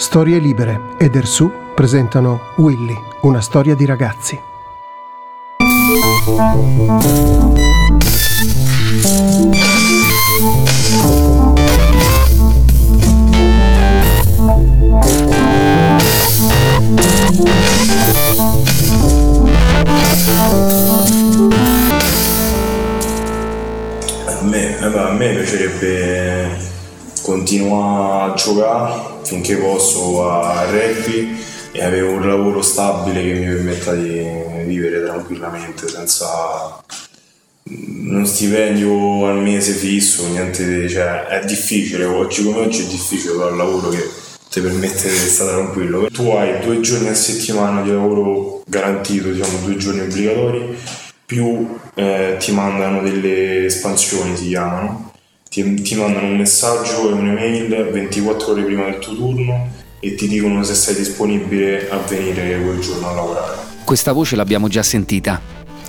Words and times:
Storie 0.00 0.38
Libere 0.38 0.94
ed 0.96 1.16
Ersu 1.16 1.50
presentano 1.74 2.52
Willy, 2.58 2.96
una 3.22 3.40
storia 3.40 3.74
di 3.74 3.84
ragazzi. 3.84 4.40
A 24.26 24.42
me, 24.42 24.78
a 24.78 25.10
me 25.10 25.34
piacerebbe 25.34 26.56
continuare 27.20 28.30
a 28.30 28.34
giocare 28.36 29.07
finché 29.28 29.56
posso 29.56 30.26
a 30.26 30.64
rugby 30.64 31.38
e 31.72 31.84
avevo 31.84 32.12
un 32.12 32.26
lavoro 32.26 32.62
stabile 32.62 33.22
che 33.22 33.34
mi 33.34 33.44
permetta 33.44 33.94
di 33.94 34.26
vivere 34.64 35.04
tranquillamente 35.04 35.86
senza 35.86 36.82
uno 37.64 38.24
stipendio 38.24 39.26
al 39.26 39.42
mese 39.42 39.72
fisso, 39.72 40.26
niente, 40.28 40.88
cioè 40.88 41.26
è 41.26 41.44
difficile, 41.44 42.04
oggi 42.06 42.42
come 42.42 42.60
oggi 42.60 42.84
è 42.84 42.86
difficile 42.86 43.32
trovare 43.32 43.50
un 43.52 43.58
lavoro 43.58 43.90
che 43.90 44.08
ti 44.50 44.60
permette 44.62 45.10
di 45.10 45.16
stare 45.16 45.50
tranquillo. 45.50 46.08
Tu 46.10 46.22
hai 46.30 46.60
due 46.64 46.80
giorni 46.80 47.08
a 47.08 47.14
settimana 47.14 47.82
di 47.82 47.90
lavoro 47.90 48.62
garantito, 48.66 49.30
diciamo 49.30 49.58
due 49.66 49.76
giorni 49.76 50.00
obbligatori, 50.00 50.74
più 51.26 51.78
eh, 51.94 52.36
ti 52.38 52.52
mandano 52.52 53.02
delle 53.02 53.66
espansioni, 53.66 54.34
si 54.34 54.48
chiamano, 54.48 55.12
ti, 55.48 55.74
ti 55.82 55.94
mandano 55.94 56.26
un 56.26 56.36
messaggio 56.36 57.08
e 57.08 57.12
un'email 57.12 57.90
24 57.90 58.52
ore 58.52 58.62
prima 58.62 58.84
del 58.84 58.98
tuo 58.98 59.14
turno 59.14 59.68
e 60.00 60.14
ti 60.14 60.28
dicono 60.28 60.62
se 60.62 60.74
sei 60.74 60.94
disponibile 60.94 61.88
a 61.90 61.96
venire 61.98 62.60
quel 62.62 62.78
giorno 62.80 63.08
a 63.08 63.14
lavorare. 63.14 63.56
Questa 63.84 64.12
voce 64.12 64.36
l'abbiamo 64.36 64.68
già 64.68 64.82
sentita. 64.82 65.40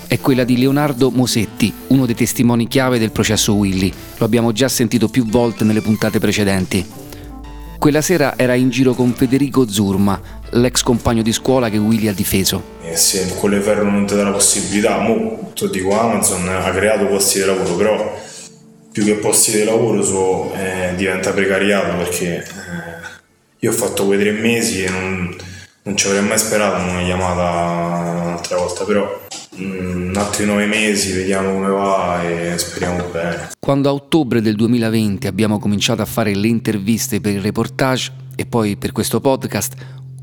È 0.08 0.20
quella 0.20 0.44
di 0.44 0.58
Leonardo 0.58 1.12
Mosetti, 1.12 1.72
uno 1.88 2.06
dei 2.06 2.16
testimoni 2.16 2.68
chiave 2.68 2.98
del 2.98 3.12
processo 3.12 3.54
Willy. 3.54 3.94
Lo 4.18 4.26
abbiamo 4.26 4.52
già 4.52 4.68
sentito 4.68 5.08
più 5.08 5.26
volte 5.26 5.64
nelle 5.64 5.82
puntate 5.82 6.20
precedenti. 6.20 6.84
Quella 7.78 8.02
sera 8.02 8.34
era 8.36 8.56
in 8.56 8.70
giro 8.70 8.94
con 8.94 9.14
Federico 9.14 9.70
Zurma, 9.70 10.20
l'ex 10.52 10.82
compagno 10.82 11.22
di 11.22 11.32
scuola 11.32 11.70
che 11.70 11.78
Willy 11.78 12.08
ha 12.08 12.14
difeso. 12.14 12.78
E 12.84 12.96
se 12.98 13.36
con 13.38 13.52
le 13.52 13.62
ferro 13.62 13.84
non 13.84 14.06
ti 14.06 14.16
dà 14.16 14.24
la 14.24 14.32
possibilità, 14.32 15.00
mo, 15.00 15.52
ti 15.54 15.70
dico 15.70 15.98
Amazon 15.98 16.48
ha 16.50 16.72
creato 16.72 17.06
posti 17.06 17.40
di 17.40 17.46
lavoro, 17.46 17.76
però 17.76 18.20
più 18.92 19.04
che 19.04 19.16
posti 19.16 19.52
di 19.52 19.64
lavoro 19.64 20.04
so, 20.04 20.54
eh, 20.54 20.94
diventa 20.96 21.32
precariato 21.32 21.98
perché 21.98 22.38
eh, 22.38 22.44
io 23.60 23.72
ho 23.72 23.74
fatto 23.74 24.06
quei 24.06 24.20
tre 24.20 24.32
mesi 24.32 24.84
e 24.84 24.90
non, 24.90 25.36
non 25.84 25.96
ci 25.98 26.08
avrei 26.08 26.24
mai 26.24 26.38
sperato 26.40 26.82
una 26.82 27.04
chiamata 27.04 28.22
un'altra 28.24 28.58
volta, 28.58 28.84
però 28.86 29.28
mm, 29.60 30.16
altri 30.16 30.46
nove 30.46 30.66
mesi 30.66 31.12
vediamo 31.14 31.54
come 31.54 31.70
va 31.70 32.24
e 32.24 32.58
speriamo 32.58 33.04
bene. 33.12 33.50
Quando 33.60 33.90
a 33.90 33.94
ottobre 33.94 34.42
del 34.42 34.56
2020 34.56 35.28
abbiamo 35.28 35.60
cominciato 35.60 36.02
a 36.02 36.06
fare 36.06 36.34
le 36.34 36.48
interviste 36.48 37.22
per 37.22 37.34
il 37.34 37.42
reportage 37.42 38.12
e 38.36 38.46
poi 38.46 38.78
per 38.78 38.92
questo 38.92 39.20
podcast, 39.20 39.74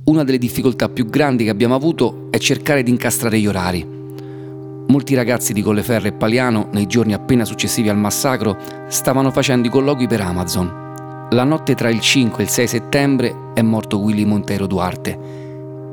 una 0.05 0.25
delle 0.25 0.39
difficoltà 0.39 0.89
più 0.89 1.07
grandi 1.07 1.45
che 1.45 1.51
abbiamo 1.51 1.75
avuto 1.75 2.29
è 2.31 2.39
cercare 2.39 2.83
di 2.83 2.91
incastrare 2.91 3.39
gli 3.39 3.47
orari. 3.47 3.96
Molti 4.89 5.17
ragazzi 5.17 5.53
di 5.53 5.63
Colleferro 5.63 6.07
e 6.07 6.13
Paliano, 6.13 6.69
nei 6.71 6.87
giorni 6.87 7.13
appena 7.13 7.45
successivi 7.45 7.89
al 7.89 7.99
massacro, 7.99 8.57
stavano 8.87 9.33
facendo 9.33 9.67
i 9.67 9.71
colloqui 9.71 10.07
per 10.07 10.21
Amazon. 10.21 11.29
La 11.31 11.43
notte 11.43 11.75
tra 11.75 11.89
il 11.89 11.99
5 11.99 12.39
e 12.39 12.47
il 12.47 12.49
6 12.49 12.69
settembre 12.69 13.35
è 13.53 13.63
morto 13.63 13.99
Willy 13.99 14.25
Montero 14.25 14.69
Duarte. 14.69 15.19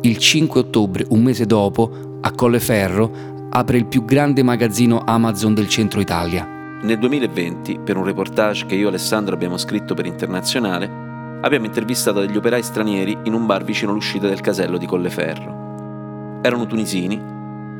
Il 0.01 0.17
5 0.17 0.59
ottobre, 0.59 1.05
un 1.09 1.23
mese 1.23 1.47
dopo, 1.47 2.19
a 2.21 2.31
Colleferro, 2.33 3.11
apre 3.49 3.77
il 3.77 3.87
più 3.87 4.05
grande 4.05 4.43
magazzino 4.43 5.01
Amazon 5.03 5.55
del 5.55 5.67
centro 5.67 5.99
Italia. 5.99 6.47
Nel 6.83 6.99
2020, 6.99 7.79
per 7.83 7.97
un 7.97 8.03
reportage 8.03 8.67
che 8.67 8.75
io 8.75 8.85
e 8.85 8.89
Alessandro 8.89 9.33
abbiamo 9.33 9.57
scritto 9.57 9.95
per 9.95 10.05
Internazionale, 10.05 11.39
abbiamo 11.41 11.65
intervistato 11.65 12.19
degli 12.19 12.37
operai 12.37 12.61
stranieri 12.61 13.17
in 13.23 13.33
un 13.33 13.47
bar 13.47 13.63
vicino 13.63 13.89
all'uscita 13.89 14.27
del 14.27 14.41
casello 14.41 14.77
di 14.77 14.85
Colleferro. 14.85 16.41
Erano 16.43 16.67
tunisini 16.67 17.32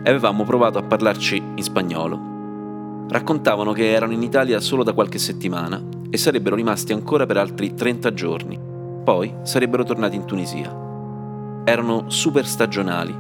e 0.04 0.10
avevamo 0.10 0.44
provato 0.44 0.78
a 0.78 0.84
parlarci 0.84 1.38
in 1.56 1.64
spagnolo. 1.64 3.08
Raccontavano 3.10 3.72
che 3.72 3.92
erano 3.92 4.14
in 4.14 4.22
Italia 4.22 4.60
solo 4.60 4.84
da 4.84 4.94
qualche 4.94 5.18
settimana 5.18 5.82
e 6.10 6.18
sarebbero 6.18 6.56
rimasti 6.56 6.94
ancora 6.94 7.26
per 7.26 7.38
altri 7.38 7.74
30 7.74 8.14
giorni, 8.14 8.60
poi 9.04 9.34
sarebbero 9.44 9.84
tornati 9.84 10.16
in 10.16 10.26
Tunisia. 10.26 11.62
Erano 11.64 12.10
super 12.10 12.46
stagionali 12.46 13.16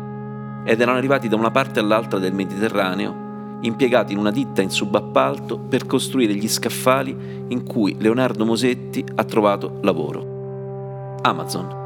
ed 0.65 0.79
erano 0.79 0.97
arrivati 0.97 1.27
da 1.27 1.35
una 1.35 1.51
parte 1.51 1.79
all'altra 1.79 2.19
del 2.19 2.33
Mediterraneo 2.33 3.21
impiegati 3.61 4.13
in 4.13 4.19
una 4.19 4.31
ditta 4.31 4.61
in 4.61 4.69
subappalto 4.69 5.57
per 5.57 5.85
costruire 5.85 6.33
gli 6.33 6.49
scaffali 6.49 7.45
in 7.47 7.63
cui 7.63 7.95
Leonardo 7.97 8.45
Mosetti 8.45 9.03
ha 9.15 9.23
trovato 9.23 9.79
lavoro. 9.81 11.17
Amazon. 11.21 11.81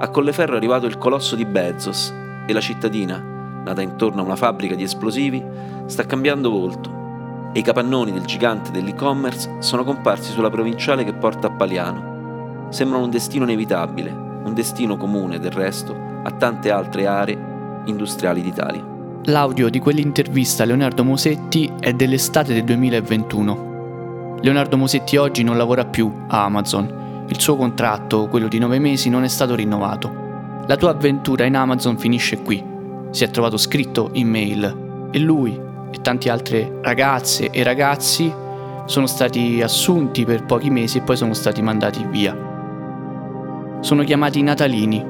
A 0.00 0.08
Colleferro 0.10 0.54
è 0.54 0.56
arrivato 0.56 0.86
il 0.86 0.98
colosso 0.98 1.34
di 1.34 1.44
Bezos 1.44 2.12
e 2.46 2.52
la 2.52 2.60
cittadina, 2.60 3.37
nata 3.68 3.82
intorno 3.82 4.22
a 4.22 4.24
una 4.24 4.36
fabbrica 4.36 4.74
di 4.74 4.82
esplosivi, 4.82 5.44
sta 5.86 6.04
cambiando 6.04 6.50
volto 6.50 6.96
e 7.52 7.60
i 7.60 7.62
capannoni 7.62 8.12
del 8.12 8.24
gigante 8.24 8.70
dell'e-commerce 8.70 9.56
sono 9.60 9.84
comparsi 9.84 10.32
sulla 10.32 10.50
provinciale 10.50 11.04
che 11.04 11.12
porta 11.14 11.48
a 11.48 11.50
Paliano. 11.50 12.66
Sembrano 12.70 13.04
un 13.04 13.10
destino 13.10 13.44
inevitabile, 13.44 14.10
un 14.10 14.52
destino 14.54 14.96
comune 14.96 15.38
del 15.38 15.50
resto 15.50 15.94
a 16.22 16.30
tante 16.30 16.70
altre 16.70 17.06
aree 17.06 17.82
industriali 17.86 18.42
d'Italia. 18.42 18.84
L'audio 19.24 19.68
di 19.68 19.78
quell'intervista 19.78 20.62
a 20.62 20.66
Leonardo 20.66 21.04
Mosetti 21.04 21.70
è 21.78 21.92
dell'estate 21.92 22.54
del 22.54 22.64
2021. 22.64 24.36
Leonardo 24.40 24.76
Mosetti 24.76 25.16
oggi 25.16 25.42
non 25.42 25.56
lavora 25.56 25.84
più 25.84 26.10
a 26.28 26.44
Amazon. 26.44 27.24
Il 27.28 27.40
suo 27.40 27.56
contratto, 27.56 28.28
quello 28.28 28.48
di 28.48 28.58
nove 28.58 28.78
mesi, 28.78 29.10
non 29.10 29.24
è 29.24 29.28
stato 29.28 29.54
rinnovato. 29.54 30.26
La 30.66 30.76
tua 30.76 30.90
avventura 30.90 31.44
in 31.44 31.56
Amazon 31.56 31.98
finisce 31.98 32.42
qui 32.42 32.67
si 33.10 33.24
è 33.24 33.30
trovato 33.30 33.56
scritto 33.56 34.10
in 34.12 34.28
mail 34.28 35.08
e 35.10 35.18
lui 35.18 35.58
e 35.90 36.00
tanti 36.02 36.28
altre 36.28 36.78
ragazze 36.82 37.50
e 37.50 37.62
ragazzi 37.62 38.32
sono 38.84 39.06
stati 39.06 39.60
assunti 39.62 40.24
per 40.24 40.44
pochi 40.44 40.70
mesi 40.70 40.98
e 40.98 41.02
poi 41.02 41.16
sono 41.16 41.34
stati 41.34 41.62
mandati 41.62 42.06
via. 42.10 42.36
Sono 43.80 44.02
chiamati 44.02 44.42
natalini, 44.42 45.04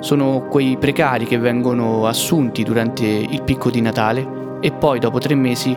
sono 0.00 0.46
quei 0.48 0.76
precari 0.78 1.26
che 1.26 1.38
vengono 1.38 2.06
assunti 2.06 2.62
durante 2.62 3.04
il 3.06 3.42
picco 3.42 3.70
di 3.70 3.80
Natale 3.80 4.58
e 4.60 4.70
poi 4.70 4.98
dopo 4.98 5.18
tre 5.18 5.34
mesi, 5.34 5.76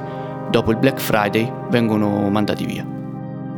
dopo 0.49 0.71
il 0.71 0.77
Black 0.77 0.99
Friday, 0.99 1.51
vengono 1.69 2.29
mandati 2.29 2.65
via. 2.65 2.85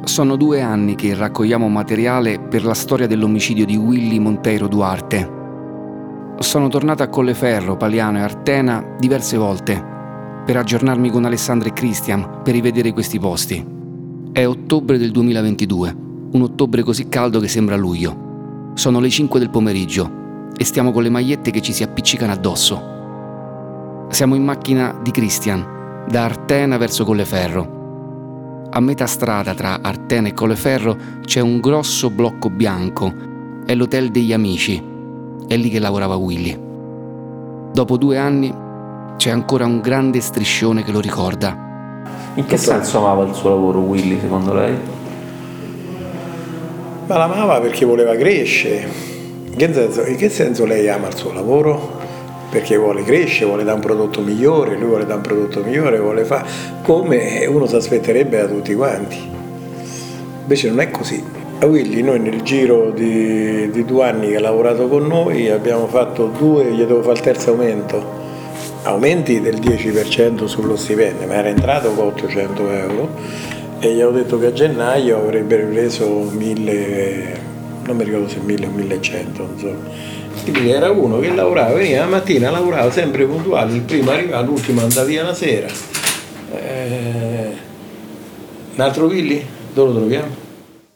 Sono 0.06 0.36
due 0.36 0.62
anni 0.62 0.96
che 0.96 1.14
raccogliamo 1.14 1.68
materiale 1.68 2.40
per 2.40 2.66
la 2.66 2.74
storia 2.74 3.08
dell'omicidio 3.08 3.66
di 3.66 3.76
Willy 3.76 4.20
Monteiro 4.20 4.68
Duarte, 4.68 5.43
sono 6.44 6.68
tornato 6.68 7.02
a 7.02 7.08
Colleferro, 7.08 7.78
Paliano 7.78 8.18
e 8.18 8.22
Artena 8.22 8.96
diverse 9.00 9.38
volte 9.38 9.92
per 10.46 10.58
aggiornarmi 10.58 11.10
con 11.10 11.24
Alessandro 11.24 11.70
e 11.70 11.74
Christian 11.74 12.42
per 12.44 12.54
rivedere 12.54 12.92
questi 12.92 13.18
posti. 13.18 13.66
È 14.32 14.46
ottobre 14.46 14.98
del 14.98 15.12
2022, 15.12 15.96
un 16.32 16.42
ottobre 16.42 16.84
così 16.84 17.08
caldo 17.08 17.40
che 17.40 17.48
sembra 17.48 17.78
luglio. 17.78 18.72
Sono 18.74 19.00
le 19.00 19.10
5 19.10 19.40
del 19.40 19.50
pomeriggio 19.50 20.52
e 20.56 20.66
stiamo 20.66 20.92
con 20.92 21.04
le 21.04 21.10
magliette 21.10 21.50
che 21.50 21.62
ci 21.62 21.72
si 21.72 21.82
appiccicano 21.82 22.34
addosso. 22.34 24.08
Siamo 24.10 24.36
in 24.36 24.44
macchina 24.44 25.00
di 25.02 25.12
Christian, 25.12 26.06
da 26.10 26.26
Artena 26.26 26.78
verso 26.78 27.06
Colleferro. 27.06 28.68
A 28.70 28.80
metà 28.82 29.06
strada 29.06 29.54
tra 29.54 29.80
Artena 29.82 30.28
e 30.28 30.34
Colleferro 30.34 30.98
c'è 31.24 31.40
un 31.40 31.60
grosso 31.60 32.10
blocco 32.10 32.50
bianco, 32.50 33.14
è 33.66 33.74
l'hotel 33.76 34.10
degli 34.10 34.34
amici 34.34 34.92
è 35.48 35.56
lì 35.56 35.70
che 35.70 35.80
lavorava 35.80 36.16
Willy. 36.16 36.58
Dopo 37.72 37.98
due 37.98 38.18
anni 38.18 38.54
c'è 39.18 39.30
ancora 39.30 39.66
un 39.66 39.80
grande 39.80 40.20
striscione 40.22 40.84
che 40.84 40.92
lo 40.92 41.00
ricorda. 41.00 42.02
In 42.36 42.46
che 42.46 42.58
senso 42.58 42.98
amava 42.98 43.26
il 43.26 43.34
suo 43.34 43.50
lavoro 43.50 43.80
Willy, 43.80 44.20
secondo 44.20 44.54
lei? 44.54 44.76
Ma 47.06 47.18
l'amava 47.18 47.60
perché 47.60 47.86
voleva 47.86 48.16
crescere. 48.16 48.88
In 49.46 49.56
che, 49.56 49.74
senso, 49.74 50.02
in 50.06 50.16
che 50.16 50.30
senso 50.30 50.66
lei 50.66 50.90
ama 50.90 51.08
il 51.08 51.16
suo 51.16 51.32
lavoro? 51.32 52.02
Perché 52.50 52.78
vuole 52.78 53.04
crescere, 53.04 53.46
vuole 53.46 53.64
dare 53.64 53.76
un 53.76 53.82
prodotto 53.82 54.22
migliore, 54.22 54.78
lui 54.78 54.88
vuole 54.88 55.06
dare 55.06 55.16
un 55.16 55.22
prodotto 55.22 55.62
migliore, 55.64 56.00
vuole 56.00 56.24
fare 56.24 56.48
come 56.84 57.46
uno 57.46 57.66
si 57.66 57.76
aspetterebbe 57.76 58.38
da 58.38 58.48
tutti 58.48 58.74
quanti. 58.74 59.18
Invece 60.42 60.70
non 60.70 60.80
è 60.80 60.92
così. 60.92 61.24
A 61.64 61.66
Willy 61.66 62.02
noi 62.02 62.20
nel 62.20 62.42
giro 62.42 62.92
di, 62.92 63.72
di, 63.72 63.86
due 63.86 64.10
anni 64.10 64.28
che 64.28 64.36
ha 64.36 64.42
lavorato 64.42 64.90
con 64.90 65.08
noi 65.08 65.50
abbiamo 65.50 65.88
fatto 65.88 66.26
due, 66.26 66.66
gli 66.74 66.84
devo 66.84 67.02
fare 67.02 67.14
il 67.14 67.22
terzo 67.22 67.52
aumento, 67.52 68.04
aumenti 68.82 69.40
del 69.40 69.62
10% 69.62 70.44
sullo 70.44 70.76
stipendio, 70.76 71.26
ma 71.26 71.36
era 71.36 71.48
entrato 71.48 71.94
con 71.94 72.08
800 72.08 72.70
euro 72.70 73.10
e 73.80 73.94
gli 73.94 74.02
ho 74.02 74.12
detto 74.12 74.38
che 74.40 74.48
a 74.48 74.52
gennaio 74.52 75.20
avrebbe 75.20 75.56
preso 75.56 76.30
1000, 76.34 77.40
non 77.86 77.96
mi 77.96 78.04
ricordo 78.04 78.28
se 78.28 78.40
1000 78.44 78.66
o 78.66 78.70
1100, 78.70 79.50
insomma. 79.54 79.90
Quindi 80.42 80.70
era 80.70 80.92
uno 80.92 81.20
che 81.20 81.34
lavorava, 81.34 81.76
veniva 81.76 82.02
la 82.02 82.08
mattina, 82.08 82.52
lavorava 82.52 82.92
sempre 82.92 83.24
puntuale, 83.24 83.74
il 83.74 83.84
primo 83.84 84.12
arrivava, 84.12 84.44
l'ultimo 84.46 84.82
andava 84.82 85.08
via 85.08 85.24
la 85.24 85.34
sera. 85.34 85.68
Eh, 86.52 87.52
un 88.76 88.82
altro 88.82 89.06
Willy? 89.06 89.46
Dove 89.74 89.94
lo 89.94 90.00
troviamo? 90.00 90.43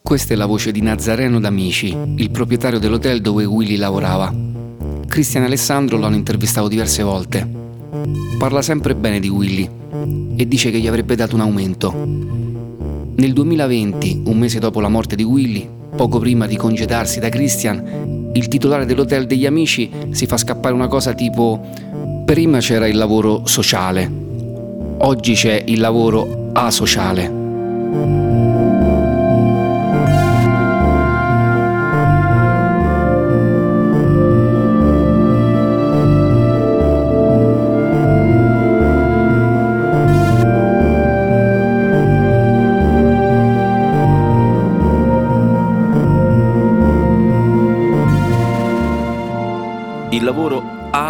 Questa 0.08 0.34
è 0.34 0.38
la 0.38 0.46
voce 0.46 0.72
di 0.72 0.82
Nazareno 0.82 1.38
D'Amici, 1.38 1.94
il 2.16 2.32
proprietario 2.32 2.80
dell'hotel 2.80 3.20
dove 3.20 3.44
Willy 3.44 3.76
lavorava. 3.76 4.34
Cristian 5.06 5.44
Alessandro 5.44 5.98
l'hanno 5.98 6.16
intervistato 6.16 6.70
diverse 6.70 7.04
volte. 7.04 7.46
Parla 8.38 8.62
sempre 8.62 8.96
bene 8.96 9.20
di 9.20 9.28
Willy 9.28 9.70
e 10.38 10.48
dice 10.48 10.72
che 10.72 10.80
gli 10.80 10.88
avrebbe 10.88 11.18
dato 11.18 11.36
un 11.36 11.42
aumento. 11.42 11.92
Nel 13.16 13.34
2020, 13.34 14.22
un 14.28 14.38
mese 14.38 14.60
dopo 14.60 14.80
la 14.80 14.88
morte 14.88 15.18
di 15.18 15.24
Willy, 15.24 15.70
poco 15.94 16.20
prima 16.20 16.48
di 16.48 16.56
congedarsi 16.56 17.20
da 17.20 17.28
Christian, 17.28 18.32
il 18.34 18.48
titolare 18.48 18.86
dell'hotel 18.86 19.28
degli 19.28 19.46
amici 19.46 19.92
si 20.12 20.26
fa 20.26 20.38
scappare 20.38 20.74
una 20.74 20.88
cosa 20.88 21.12
tipo 21.12 22.24
prima 22.26 22.60
c'era 22.60 22.88
il 22.88 22.96
lavoro 22.96 23.46
sociale, 23.46 24.10
oggi 25.00 25.34
c'è 25.34 25.66
il 25.68 25.82
lavoro 25.82 26.52
asociale. 26.54 27.37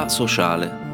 Sociale. 0.08 0.86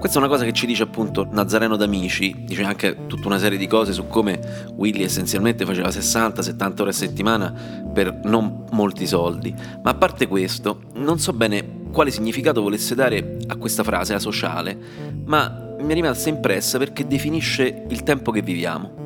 Questa 0.00 0.18
è 0.18 0.22
una 0.22 0.30
cosa 0.30 0.44
che 0.44 0.52
ci 0.52 0.66
dice 0.66 0.82
appunto 0.82 1.28
Nazareno 1.30 1.76
D'Amici, 1.76 2.42
dice 2.44 2.64
anche 2.64 3.06
tutta 3.06 3.28
una 3.28 3.38
serie 3.38 3.56
di 3.56 3.68
cose 3.68 3.92
su 3.92 4.08
come 4.08 4.40
Willy 4.74 5.04
essenzialmente 5.04 5.64
faceva 5.64 5.88
60-70 5.88 6.80
ore 6.80 6.90
a 6.90 6.92
settimana 6.92 7.54
per 7.92 8.22
non 8.24 8.64
molti 8.72 9.06
soldi. 9.06 9.54
Ma 9.82 9.90
a 9.90 9.94
parte 9.94 10.26
questo, 10.26 10.80
non 10.94 11.20
so 11.20 11.32
bene 11.32 11.82
quale 11.92 12.10
significato 12.10 12.60
volesse 12.60 12.96
dare 12.96 13.36
a 13.46 13.54
questa 13.54 13.84
frase, 13.84 14.14
a 14.14 14.18
sociale, 14.18 14.76
ma 15.24 15.74
mi 15.78 15.92
è 15.92 15.94
rimasta 15.94 16.28
impressa 16.28 16.78
perché 16.78 17.06
definisce 17.06 17.84
il 17.88 18.02
tempo 18.02 18.32
che 18.32 18.42
viviamo. 18.42 19.01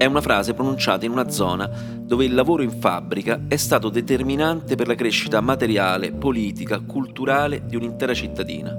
È 0.00 0.06
una 0.06 0.22
frase 0.22 0.54
pronunciata 0.54 1.04
in 1.04 1.10
una 1.10 1.28
zona 1.28 1.68
dove 2.00 2.24
il 2.24 2.32
lavoro 2.32 2.62
in 2.62 2.70
fabbrica 2.70 3.42
è 3.48 3.56
stato 3.56 3.90
determinante 3.90 4.74
per 4.74 4.86
la 4.86 4.94
crescita 4.94 5.42
materiale, 5.42 6.10
politica, 6.10 6.80
culturale 6.80 7.66
di 7.66 7.76
un'intera 7.76 8.14
cittadina. 8.14 8.74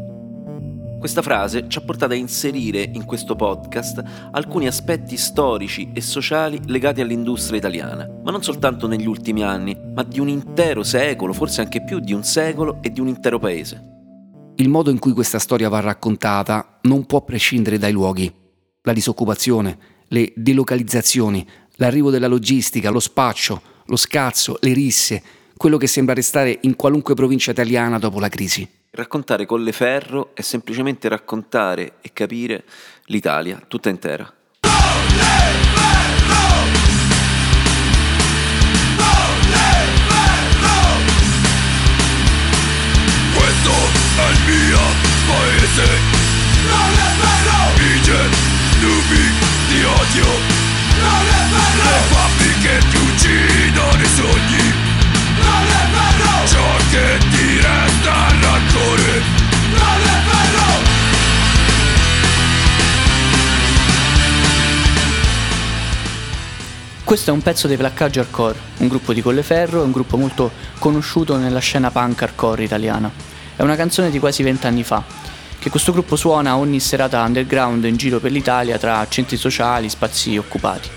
Questa 0.98 1.22
frase 1.22 1.66
ci 1.68 1.78
ha 1.78 1.82
portato 1.82 2.14
a 2.14 2.16
inserire 2.16 2.82
in 2.82 3.06
questo 3.06 3.36
podcast 3.36 4.04
alcuni 4.32 4.66
aspetti 4.66 5.16
storici 5.16 5.92
e 5.94 6.02
sociali 6.02 6.60
legati 6.66 7.02
all'industria 7.02 7.60
italiana, 7.60 8.10
ma 8.24 8.32
non 8.32 8.42
soltanto 8.42 8.88
negli 8.88 9.06
ultimi 9.06 9.44
anni, 9.44 9.78
ma 9.94 10.02
di 10.02 10.20
un 10.20 10.28
intero 10.28 10.82
secolo, 10.82 11.34
forse 11.34 11.62
anche 11.62 11.84
più 11.84 12.00
di 12.00 12.14
un 12.14 12.24
secolo 12.24 12.80
e 12.82 12.92
di 12.92 13.00
un 13.00 13.08
intero 13.08 13.38
paese. 13.38 13.90
Il 14.56 14.70
modo 14.70 14.90
in 14.90 14.98
cui 14.98 15.12
questa 15.12 15.38
storia 15.38 15.70
va 15.70 15.82
raccontata 15.82 16.80
non 16.82 17.06
può 17.06 17.24
prescindere 17.24 17.78
dai 17.78 17.92
luoghi. 17.92 18.34
La 18.82 18.94
disoccupazione, 18.94 20.00
le 20.12 20.32
delocalizzazioni, 20.36 21.46
l'arrivo 21.76 22.10
della 22.10 22.28
logistica, 22.28 22.90
lo 22.90 23.00
spaccio, 23.00 23.62
lo 23.86 23.96
scazzo, 23.96 24.58
le 24.62 24.74
risse, 24.74 25.22
quello 25.56 25.78
che 25.78 25.88
sembra 25.88 26.14
restare 26.14 26.60
in 26.62 26.76
qualunque 26.76 27.14
provincia 27.14 27.52
italiana 27.52 28.00
dopo 28.00 28.20
la 28.20 28.30
crisi. 28.30 28.68
Raccontare 28.92 29.46
Colleferro 29.46 30.32
è 30.34 30.42
semplicemente 30.42 31.08
raccontare 31.08 31.94
e 32.02 32.12
capire 32.12 32.64
l'Italia 33.06 33.62
tutta 33.68 33.90
intera. 33.90 34.32
Questo 43.34 43.72
è 44.18 44.30
il 44.30 44.40
mio 44.46 44.80
paese. 45.28 46.20
Vige, 47.78 48.30
nubi, 48.82 49.51
odio. 50.02 50.26
Non 50.26 51.26
è 51.26 51.44
vero 51.54 51.84
Le 51.90 52.02
fabbriche 52.10 52.74
ti 52.90 52.98
uccidono 52.98 54.02
i 54.02 54.08
sogni. 54.08 54.66
Non 55.38 55.66
è 55.68 55.84
vero 55.94 56.48
Ciò 56.48 56.70
che 56.90 57.18
ti 57.30 57.56
resta 57.56 58.28
è 58.28 58.42
rancore. 58.42 59.22
Non 59.72 60.02
è 60.02 60.20
vero 60.26 60.90
Questo 67.04 67.32
è 67.32 67.34
un 67.34 67.42
pezzo 67.42 67.68
dei 67.68 67.76
Placcaggio 67.76 68.22
Hardcore, 68.22 68.58
un 68.78 68.88
gruppo 68.88 69.12
di 69.12 69.22
Colleferro, 69.22 69.84
un 69.84 69.92
gruppo 69.92 70.16
molto 70.16 70.50
conosciuto 70.80 71.36
nella 71.36 71.60
scena 71.60 71.92
punk 71.92 72.22
hardcore 72.22 72.64
italiana. 72.64 73.12
È 73.54 73.62
una 73.64 73.76
canzone 73.76 74.10
di 74.10 74.18
quasi 74.18 74.44
vent'anni 74.44 74.82
fa, 74.84 75.04
che 75.62 75.70
questo 75.70 75.92
gruppo 75.92 76.16
suona 76.16 76.58
ogni 76.58 76.80
serata 76.80 77.22
underground 77.22 77.84
in 77.84 77.96
giro 77.96 78.20
per 78.20 78.32
l'Italia 78.32 78.80
tra 78.80 79.06
centri 79.08 79.38
sociali, 79.38 79.90
spazi 79.90 80.36
occupati. 80.36 80.90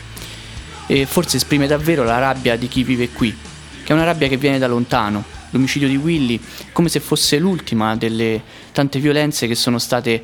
E 0.86 1.04
forse 1.04 1.36
esprime 1.36 1.66
davvero 1.66 2.02
la 2.02 2.18
rabbia 2.18 2.56
di 2.56 2.66
chi 2.66 2.82
vive 2.82 3.10
qui, 3.10 3.36
che 3.84 3.92
è 3.92 3.94
una 3.94 4.04
rabbia 4.04 4.26
che 4.26 4.38
viene 4.38 4.58
da 4.58 4.66
lontano. 4.66 5.22
L'omicidio 5.50 5.86
di 5.86 5.96
Willy 5.96 6.40
come 6.72 6.88
se 6.88 7.00
fosse 7.00 7.38
l'ultima 7.38 7.94
delle 7.94 8.42
tante 8.72 9.00
violenze 9.00 9.46
che 9.46 9.54
sono 9.54 9.78
state 9.78 10.22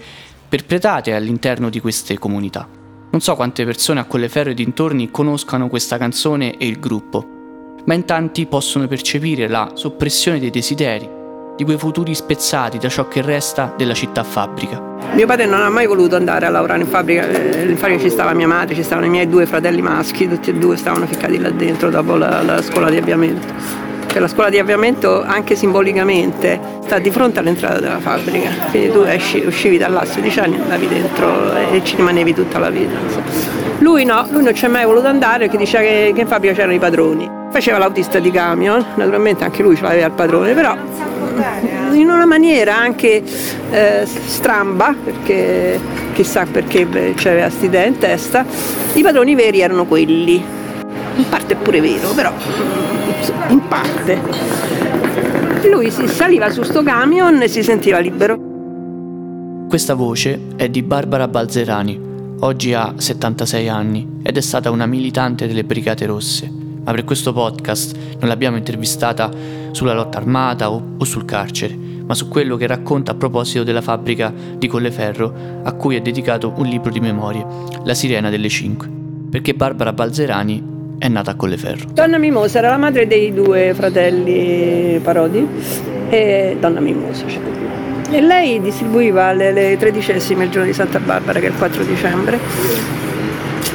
perpetrate 0.49 1.15
all'interno 1.15 1.69
di 1.69 1.79
queste 1.79 2.19
comunità. 2.19 2.67
Non 3.11 3.21
so 3.21 3.37
quante 3.37 3.67
persone 3.67 4.01
a 4.01 4.05
Colleferro 4.05 4.49
e 4.49 4.55
dintorni 4.55 5.11
conoscano 5.11 5.69
questa 5.69 5.99
canzone 5.99 6.57
e 6.57 6.67
il 6.67 6.81
gruppo, 6.81 7.83
ma 7.85 7.93
in 7.93 8.07
tanti 8.07 8.47
possono 8.47 8.87
percepire 8.87 9.49
la 9.49 9.73
soppressione 9.75 10.41
dei 10.41 10.51
desideri, 10.51 11.20
di 11.61 11.67
quei 11.67 11.77
futuri 11.77 12.15
spezzati 12.15 12.79
da 12.79 12.89
ciò 12.89 13.07
che 13.07 13.21
resta 13.21 13.75
della 13.77 13.93
città 13.93 14.25
fabbrica. 14.25 14.81
Mio 15.13 15.27
padre 15.27 15.45
non 15.45 15.61
ha 15.61 15.69
mai 15.69 15.87
voluto 15.87 16.17
andare 16.17 16.47
a 16.47 16.49
lavorare 16.49 16.81
in 16.81 16.87
fabbrica, 16.87 17.29
eh, 17.29 17.69
in 17.69 17.77
fabbrica 17.77 18.01
ci 18.03 18.09
stava 18.09 18.33
mia 18.33 18.47
madre, 18.47 18.75
ci 18.75 18.83
stavano 18.83 19.07
i 19.07 19.11
miei 19.11 19.29
due 19.29 19.45
fratelli 19.45 19.83
maschi, 19.83 20.27
tutti 20.27 20.49
e 20.49 20.55
due 20.55 20.79
stavano 20.79 21.07
ficcati 21.07 21.39
là 21.39 21.51
dentro 21.51 21.91
dopo 21.91 22.17
la, 22.17 22.41
la 22.41 22.63
scuola 22.63 22.89
di 22.89 22.97
avviamento. 22.97 23.47
Cioè, 24.07 24.21
la 24.21 24.29
scuola 24.29 24.49
di 24.49 24.59
avviamento 24.59 25.23
anche 25.23 25.55
simbolicamente 25.55 26.59
sta 26.83 26.99
di 26.99 27.11
fronte 27.11 27.41
all'entrata 27.41 27.79
della 27.79 28.01
fabbrica, 28.01 28.49
quindi 28.71 28.91
tu 28.91 29.01
esci, 29.01 29.41
uscivi 29.45 29.77
da 29.77 29.89
là 29.89 30.01
a 30.01 30.07
16 30.07 30.41
anni, 30.41 30.59
andavi 30.59 30.89
dentro 30.89 31.53
e 31.53 31.85
ci 31.85 31.97
rimanevi 31.97 32.33
tutta 32.33 32.59
la 32.59 32.71
vita. 32.71 33.70
Lui 33.81 34.05
no, 34.05 34.27
lui 34.31 34.43
non 34.43 34.55
ci 34.55 34.65
è 34.65 34.69
mai 34.69 34.85
voluto 34.85 35.07
andare 35.09 35.41
perché 35.47 35.57
diceva 35.57 35.83
che, 35.83 36.13
che 36.15 36.21
in 36.21 36.27
fabbrica 36.27 36.55
c'erano 36.55 36.75
i 36.75 36.79
padroni. 36.79 37.29
Faceva 37.51 37.79
l'autista 37.79 38.19
di 38.19 38.31
camion, 38.31 38.85
naturalmente 38.95 39.43
anche 39.43 39.63
lui 39.63 39.75
ce 39.75 39.83
l'aveva 39.83 40.07
il 40.07 40.13
padrone, 40.13 40.53
però 40.55 40.77
in 41.93 42.09
una 42.09 42.27
maniera 42.27 42.77
anche 42.77 43.23
eh, 43.71 44.07
stramba, 44.07 44.95
perché 45.03 45.81
chissà 46.13 46.47
perché 46.51 46.87
c'era 47.17 47.47
questa 47.47 47.65
idea 47.65 47.87
in 47.87 47.99
testa, 47.99 48.45
i 48.93 49.03
padroni 49.03 49.35
veri 49.35 49.61
erano 49.61 49.87
quelli. 49.87 50.43
In 51.17 51.29
parte 51.29 51.55
è 51.55 51.57
pure 51.57 51.81
vero, 51.81 52.11
però 52.11 52.33
in 53.49 53.67
parte. 53.67 54.19
Lui 55.71 55.91
si 55.91 56.07
saliva 56.07 56.51
su 56.51 56.63
sto 56.63 56.83
camion 56.83 57.43
e 57.43 57.49
si 57.49 57.63
sentiva 57.63 57.99
libero. 57.99 58.49
Questa 59.69 59.95
voce 59.95 60.41
è 60.57 60.69
di 60.69 60.83
Barbara 60.83 61.29
Balzerani, 61.29 62.10
oggi 62.41 62.75
ha 62.75 62.95
76 62.97 63.69
anni 63.69 64.19
ed 64.23 64.37
è 64.37 64.41
stata 64.41 64.71
una 64.71 64.87
militante 64.87 65.47
delle 65.47 65.65
Brigate 65.65 66.07
Rosse 66.07 66.61
ma 66.83 66.93
per 66.93 67.05
questo 67.05 67.33
podcast 67.33 67.97
non 68.19 68.29
l'abbiamo 68.29 68.57
intervistata 68.57 69.31
sulla 69.71 69.93
lotta 69.93 70.19
armata 70.19 70.71
o, 70.71 70.83
o 70.99 71.05
sul 71.05 71.25
carcere, 71.25 71.77
ma 72.05 72.15
su 72.15 72.29
quello 72.29 72.57
che 72.57 72.67
racconta 72.67 73.13
a 73.13 73.15
proposito 73.15 73.65
della 73.65 73.83
fabbrica 73.83 74.33
di 74.57 74.67
Colleferro 74.67 75.61
a 75.63 75.73
cui 75.73 75.97
è 75.97 76.01
dedicato 76.01 76.53
un 76.57 76.67
libro 76.67 76.91
di 76.91 77.01
memorie, 77.01 77.45
La 77.85 77.95
sirena 77.95 78.31
delle 78.31 78.49
cinque, 78.49 78.89
perché 79.31 79.55
Barbara 79.55 79.93
Balzerani 79.93 80.79
è 80.99 81.09
nata 81.09 81.33
a 81.33 81.35
Colleferro. 81.35 81.91
Donna 81.93 82.19
Mimosa 82.19 82.59
era 82.59 82.71
la 82.71 82.77
madre 82.77 83.07
dei 83.07 83.33
due 83.33 83.73
fratelli 83.75 84.99
Parodi 85.01 85.47
e 86.09 86.57
Donna 86.59 86.81
Mimosa. 86.81 87.27
Cioè. 87.27 87.70
E 88.13 88.21
lei 88.21 88.61
distribuiva 88.61 89.33
le, 89.33 89.53
le 89.53 89.77
tredicesime 89.77 90.45
il 90.45 90.51
giorno 90.51 90.67
di 90.67 90.73
Santa 90.73 90.99
Barbara, 90.99 91.39
che 91.39 91.47
è 91.47 91.51
il 91.51 91.57
4 91.57 91.85
dicembre, 91.85 92.39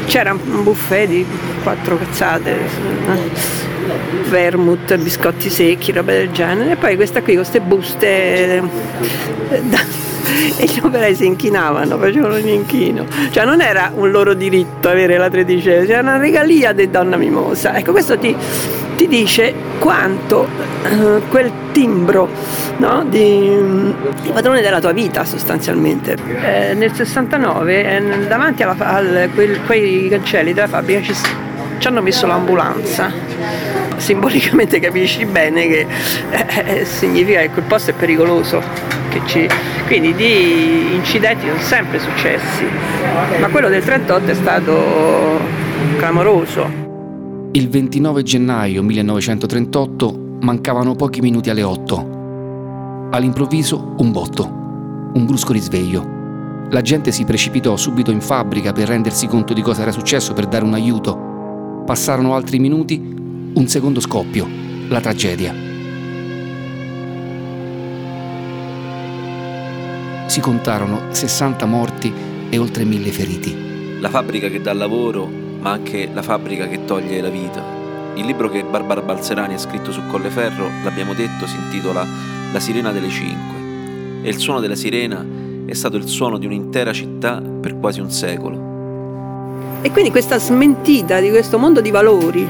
c'era 0.08 0.34
un 0.34 0.64
buffet 0.64 1.08
di 1.08 1.26
quattro 1.64 1.98
cazzate, 1.98 2.52
eh, 2.52 4.30
vermouth, 4.30 4.98
biscotti 4.98 5.50
secchi, 5.50 5.94
roba 5.94 6.12
del 6.12 6.32
genere, 6.32 6.72
e 6.72 6.76
poi 6.76 6.98
questa 6.98 7.22
qui 7.22 7.36
queste 7.36 7.62
buste 7.62 8.08
eh, 8.08 8.62
e 10.58 10.66
gli 10.66 10.80
operai 10.84 11.16
si 11.16 11.26
inchinavano, 11.26 11.98
facevano 11.98 12.36
un 12.36 12.48
inchino. 12.48 13.06
Cioè 13.32 13.46
non 13.46 13.62
era 13.62 13.92
un 13.96 14.12
loro 14.12 14.34
diritto 14.34 14.90
avere 14.90 15.18
la 15.18 15.30
tredicesima, 15.30 16.00
era 16.00 16.02
una 16.02 16.18
regalia 16.18 16.74
di 16.74 16.90
donna 16.90 17.16
mimosa. 17.16 17.74
Ecco, 17.78 17.92
questo 17.92 18.18
ti, 18.18 18.36
ti 18.96 19.08
dice 19.08 19.54
quanto 19.80 20.48
eh, 20.84 21.22
quel 21.30 21.52
timbro 21.72 22.30
no, 22.78 23.06
di, 23.08 23.94
di, 24.22 24.32
padrone 24.32 24.62
della 24.62 24.80
tua 24.80 24.92
vita 24.92 25.26
sostanzialmente. 25.26 26.18
Eh, 26.42 26.74
nel 26.74 26.94
69 26.94 27.96
eh, 27.96 28.28
davanti 28.28 28.64
a 28.64 28.76
quei 29.66 30.08
cancelli 30.10 30.54
della 30.54 30.68
fabbrica 30.68 31.02
ci, 31.02 31.14
ci 31.78 31.88
hanno 31.88 32.02
messo 32.02 32.26
l'ambulanza 32.26 33.56
simbolicamente 33.98 34.80
capisci 34.80 35.26
bene 35.26 35.68
che 35.68 35.88
eh, 36.30 36.80
eh, 36.80 36.86
significa 36.86 37.42
che 37.42 37.50
quel 37.50 37.66
posto 37.66 37.92
è 37.92 37.94
pericoloso. 37.94 38.62
Ci... 39.26 39.48
quindi 39.88 40.14
di 40.14 40.94
incidenti 40.94 41.48
sono 41.48 41.60
sempre 41.62 42.00
successi, 42.00 42.66
ma 43.40 43.48
quello 43.48 43.70
del 43.70 43.82
38 43.82 44.30
è 44.30 44.34
stato 44.34 45.40
clamoroso. 45.98 46.85
Il 47.56 47.70
29 47.70 48.22
gennaio 48.22 48.84
1938 48.84 50.40
mancavano 50.42 50.94
pochi 50.94 51.22
minuti 51.22 51.50
alle 51.50 51.64
8. 51.64 53.08
All'improvviso 53.12 53.96
un 54.00 54.12
botto, 54.12 54.44
un 54.44 55.26
brusco 55.26 55.54
risveglio. 55.54 56.68
La 56.72 56.82
gente 56.82 57.14
si 57.14 57.24
precipitò 57.24 57.78
subito 57.78 58.12
in 58.12 58.20
fabbrica 58.20 58.74
per 58.74 58.90
rendersi 58.90 59.28
conto 59.28 59.54
di 59.54 59.62
cosa 59.62 59.84
era 59.84 59.94
successo, 59.94 60.34
per 60.34 60.48
dare 60.48 60.66
un 60.66 60.74
aiuto. 60.74 61.84
Passarono 61.86 62.36
altri 62.36 62.60
minuti, 62.60 62.98
un 63.54 63.68
secondo 63.70 64.02
scoppio, 64.02 64.46
la 64.90 65.00
tragedia. 65.00 65.56
Si 70.26 70.42
contarono 70.42 71.04
60 71.12 71.66
morti 71.66 72.12
e 72.50 72.58
oltre 72.58 72.84
mille 72.84 73.12
feriti. 73.14 74.02
La 74.02 74.10
fabbrica 74.10 74.50
che 74.50 74.60
dà 74.60 74.74
lavoro 74.74 75.45
ma 75.66 75.72
anche 75.72 76.08
La 76.14 76.22
fabbrica 76.22 76.68
che 76.68 76.86
toglie 76.86 77.20
la 77.22 77.30
vita. 77.30 77.64
Il 78.14 78.26
libro 78.26 78.50
che 78.50 78.64
Barbara 78.64 79.02
Balzerani 79.02 79.56
ha 79.56 79.58
scritto 79.58 79.92
su 79.92 80.00
Colleferro, 80.06 80.70
l'abbiamo 80.84 81.16
detto, 81.16 81.48
si 81.48 81.56
intitola 81.56 82.06
La 82.54 82.60
sirena 82.60 82.92
delle 82.92 83.10
cinque 83.10 83.64
e 84.22 84.30
il 84.30 84.38
suono 84.38 84.60
della 84.60 84.76
sirena 84.76 85.26
è 85.66 85.74
stato 85.74 85.98
il 85.98 86.08
suono 86.08 86.38
di 86.38 86.46
un'intera 86.46 86.94
città 86.94 87.42
per 87.42 87.80
quasi 87.80 88.00
un 88.00 88.12
secolo. 88.12 88.74
E 89.82 89.90
quindi 89.92 90.12
questa 90.12 90.38
smentita 90.38 91.20
di 91.20 91.30
questo 91.30 91.58
mondo 91.58 91.82
di 91.82 91.90
valori 91.90 92.48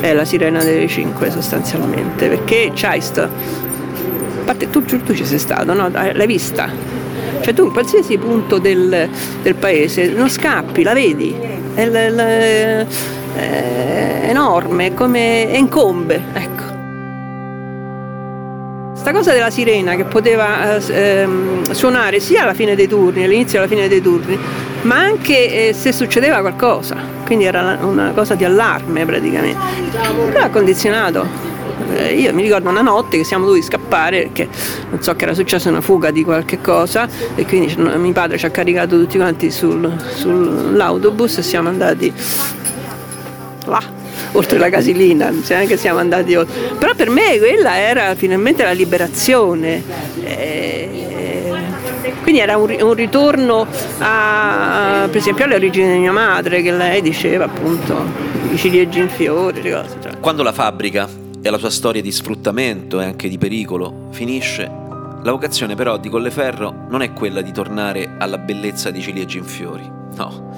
è 0.00 0.12
la 0.12 0.24
sirena 0.24 0.62
delle 0.62 0.86
cinque 0.86 1.30
sostanzialmente, 1.30 2.28
perché 2.28 2.70
Chaist, 2.74 3.18
a 3.18 3.28
parte 4.44 4.70
tu, 4.70 4.84
tu 4.84 5.14
ci 5.14 5.24
sei 5.24 5.38
stato, 5.38 5.74
no? 5.74 5.88
l'hai 5.88 6.26
vista, 6.26 6.70
cioè 7.40 7.52
tu 7.52 7.64
in 7.64 7.72
qualsiasi 7.72 8.18
punto 8.18 8.58
del, 8.58 9.08
del 9.42 9.54
paese 9.56 10.12
non 10.12 10.28
scappi, 10.28 10.82
la 10.82 10.92
vedi, 10.92 11.62
è, 11.74 11.86
l, 11.86 12.86
è 13.36 14.26
enorme, 14.28 14.94
come 14.94 15.50
è 15.50 15.56
incombe, 15.56 16.22
ecco. 16.32 16.62
Sta 18.94 19.12
cosa 19.12 19.32
della 19.32 19.50
sirena 19.50 19.96
che 19.96 20.04
poteva 20.04 20.76
eh, 20.76 21.28
suonare 21.72 22.20
sia 22.20 22.42
alla 22.42 22.54
fine 22.54 22.74
dei 22.74 22.88
turni, 22.88 23.24
all'inizio 23.24 23.58
e 23.58 23.62
alla 23.62 23.70
fine 23.70 23.86
dei 23.86 24.00
turni, 24.00 24.38
ma 24.82 24.98
anche 24.98 25.68
eh, 25.68 25.72
se 25.74 25.92
succedeva 25.92 26.40
qualcosa, 26.40 26.96
quindi 27.26 27.44
era 27.44 27.78
una 27.82 28.12
cosa 28.14 28.34
di 28.34 28.44
allarme 28.44 29.04
praticamente. 29.04 29.58
Però 30.30 30.44
ha 30.44 30.48
condizionato 30.48 31.53
eh, 31.94 32.14
io 32.14 32.34
mi 32.34 32.42
ricordo 32.42 32.68
una 32.68 32.82
notte 32.82 33.16
che 33.16 33.24
siamo 33.24 33.46
dovuti 33.46 33.62
scappare 33.62 34.22
perché 34.22 34.48
non 34.90 35.02
so 35.02 35.14
che 35.14 35.24
era 35.24 35.34
successa 35.34 35.68
una 35.68 35.80
fuga 35.80 36.10
di 36.10 36.24
qualche 36.24 36.60
cosa 36.60 37.08
e 37.34 37.44
quindi 37.44 37.74
mio 37.76 38.12
padre 38.12 38.38
ci 38.38 38.46
ha 38.46 38.50
caricato 38.50 38.98
tutti 38.98 39.16
quanti 39.16 39.50
sul, 39.50 39.92
sull'autobus 40.14 41.38
e 41.38 41.42
siamo 41.42 41.68
andati 41.68 42.12
là 43.66 44.02
oltre 44.32 44.58
la 44.58 44.68
casilina, 44.68 45.32
che 45.66 45.76
siamo 45.76 45.98
andati 46.00 46.34
oltre. 46.34 46.74
Però 46.78 46.92
per 46.94 47.08
me 47.08 47.38
quella 47.38 47.78
era 47.78 48.14
finalmente 48.14 48.64
la 48.64 48.72
liberazione. 48.72 49.82
Eh, 50.24 51.04
quindi 52.22 52.40
era 52.40 52.56
un, 52.56 52.74
un 52.80 52.94
ritorno 52.94 53.66
a, 53.98 55.06
per 55.06 55.16
esempio 55.16 55.44
alle 55.44 55.54
origini 55.54 55.92
di 55.92 55.98
mia 55.98 56.12
madre, 56.12 56.62
che 56.62 56.72
lei 56.72 57.00
diceva 57.00 57.44
appunto 57.44 58.04
i 58.50 58.56
ciliegi 58.56 58.98
in 58.98 59.08
fiori, 59.08 59.62
le 59.62 59.70
cose. 59.70 59.96
Cioè. 60.02 60.18
Quando 60.20 60.42
la 60.42 60.52
fabbrica 60.52 61.22
e 61.46 61.50
la 61.50 61.58
sua 61.58 61.68
storia 61.68 62.00
di 62.00 62.10
sfruttamento 62.10 63.02
e 63.02 63.04
anche 63.04 63.28
di 63.28 63.36
pericolo 63.36 64.08
finisce, 64.12 64.62
la 64.64 65.30
vocazione 65.30 65.74
però 65.74 65.98
di 65.98 66.08
Colleferro 66.08 66.86
non 66.88 67.02
è 67.02 67.12
quella 67.12 67.42
di 67.42 67.52
tornare 67.52 68.14
alla 68.18 68.38
bellezza 68.38 68.90
di 68.90 69.02
ciliegi 69.02 69.36
in 69.36 69.44
fiori, 69.44 69.86
no. 70.16 70.56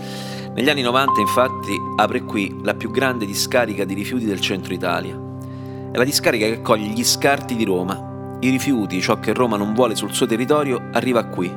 Negli 0.55 0.71
anni 0.71 0.83
90 0.83 1.21
infatti 1.21 1.73
apre 1.97 2.23
qui 2.23 2.61
la 2.63 2.75
più 2.75 2.93
grande 2.93 3.27
discarica 3.27 3.85
di 3.85 3.95
rifiuti 3.95 4.27
del 4.27 4.41
centro 4.41 4.73
Italia. 4.73 5.21
È 5.91 5.97
la 5.97 6.05
discarica 6.05 6.47
che 6.47 6.59
accoglie 6.59 6.87
gli 6.87 7.03
scarti 7.03 7.57
di 7.57 7.65
Roma. 7.65 8.39
I 8.39 8.49
rifiuti, 8.49 9.01
ciò 9.01 9.19
che 9.19 9.35
Roma 9.35 9.57
non 9.57 9.75
vuole 9.75 9.97
sul 9.97 10.15
suo 10.15 10.27
territorio, 10.27 10.91
arriva 10.93 11.25
qui. 11.25 11.53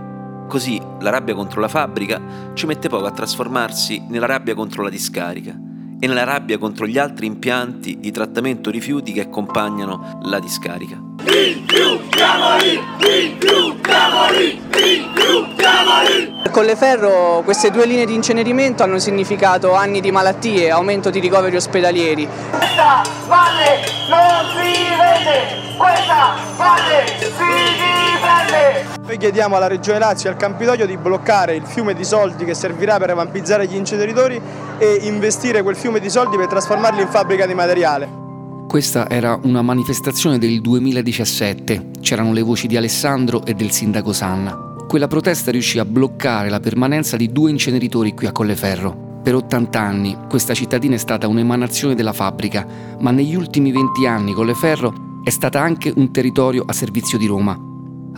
Così 0.48 0.82
la 1.02 1.12
rabbia 1.12 1.36
contro 1.36 1.62
la 1.62 1.68
fabbrica 1.68 2.52
ci 2.56 2.66
mette 2.66 2.90
poco 2.90 3.06
a 3.06 3.12
trasformarsi 3.12 4.06
nella 4.10 4.26
rabbia 4.26 4.56
contro 4.56 4.82
la 4.82 4.90
discarica 4.90 5.69
e 6.00 6.08
nella 6.08 6.24
rabbia 6.24 6.58
contro 6.58 6.88
gli 6.88 6.98
altri 6.98 7.26
impianti 7.26 8.00
di 8.00 8.12
trattamento 8.12 8.70
rifiuti 8.70 9.12
che 9.12 9.22
accompagnano 9.22 10.20
la 10.24 10.40
discarica. 10.40 10.98
Rifiutiamoli! 11.24 12.80
Rifiutiamoli! 12.98 14.62
Rifiutiamoli! 14.70 16.38
Con 16.52 16.66
le 16.66 16.76
ferro 16.76 17.42
queste 17.44 17.70
due 17.70 17.86
linee 17.86 18.06
di 18.06 18.16
incenerimento 18.16 18.84
hanno 18.84 19.00
significato 19.00 19.76
anni 19.76 20.02
di 20.02 20.12
malattie, 20.12 20.72
aumento 20.72 21.10
di 21.10 21.20
ricoveri 21.20 21.56
ospedalieri. 21.56 22.28
Questa 22.50 23.04
valle 23.28 23.82
non 24.10 24.46
si 24.56 24.74
vede! 24.98 25.78
Questa 25.78 26.36
valle 26.56 27.06
si 27.08 27.26
difende! 27.26 28.09
Noi 29.06 29.18
chiediamo 29.18 29.56
alla 29.56 29.68
Regione 29.68 30.00
Lazio 30.00 30.30
e 30.30 30.34
al 30.34 30.38
Campidoglio 30.38 30.86
di 30.86 30.98
bloccare 30.98 31.56
il 31.56 31.66
fiume 31.66 31.94
di 31.94 32.04
soldi 32.04 32.46
che 32.46 32.54
servirà 32.54 32.98
per 32.98 33.14
vampizzare 33.14 33.68
gli 33.68 33.76
inceneritori 33.76 34.40
e 34.78 35.00
investire 35.04 35.64
quel 35.64 35.76
fiume 35.76 36.00
di 36.00 36.10
soldi 36.10 36.38
per 36.38 36.48
trasformarli 36.48 37.02
in 37.02 37.08
fabbrica 37.08 37.46
di 37.46 37.54
materiale. 37.54 38.08
Questa 38.68 39.10
era 39.10 39.40
una 39.44 39.64
manifestazione 39.64 40.38
del 40.38 40.62
2017. 40.62 41.90
C'erano 42.02 42.34
le 42.34 42.44
voci 42.44 42.68
di 42.68 42.78
Alessandro 42.78 43.44
e 43.46 43.56
del 43.56 43.72
sindaco 43.72 44.14
Sanna. 44.14 44.76
Quella 44.88 45.08
protesta 45.08 45.50
riuscì 45.50 45.80
a 45.80 45.86
bloccare 45.86 46.50
la 46.50 46.60
permanenza 46.60 47.18
di 47.18 47.32
due 47.32 47.50
inceneritori 47.50 48.14
qui 48.14 48.28
a 48.28 48.32
Colleferro. 48.32 49.22
Per 49.24 49.34
80 49.34 49.80
anni 49.80 50.18
questa 50.30 50.54
cittadina 50.54 50.96
è 50.96 51.00
stata 51.00 51.28
un'emanazione 51.28 51.96
della 51.96 52.14
fabbrica, 52.14 52.66
ma 53.00 53.12
negli 53.12 53.36
ultimi 53.36 53.72
20 53.72 54.06
anni 54.06 54.34
Colleferro 54.34 55.22
è 55.24 55.30
stata 55.32 55.60
anche 55.60 55.92
un 55.96 56.12
territorio 56.12 56.64
a 56.66 56.74
servizio 56.74 57.18
di 57.18 57.26
Roma 57.26 57.69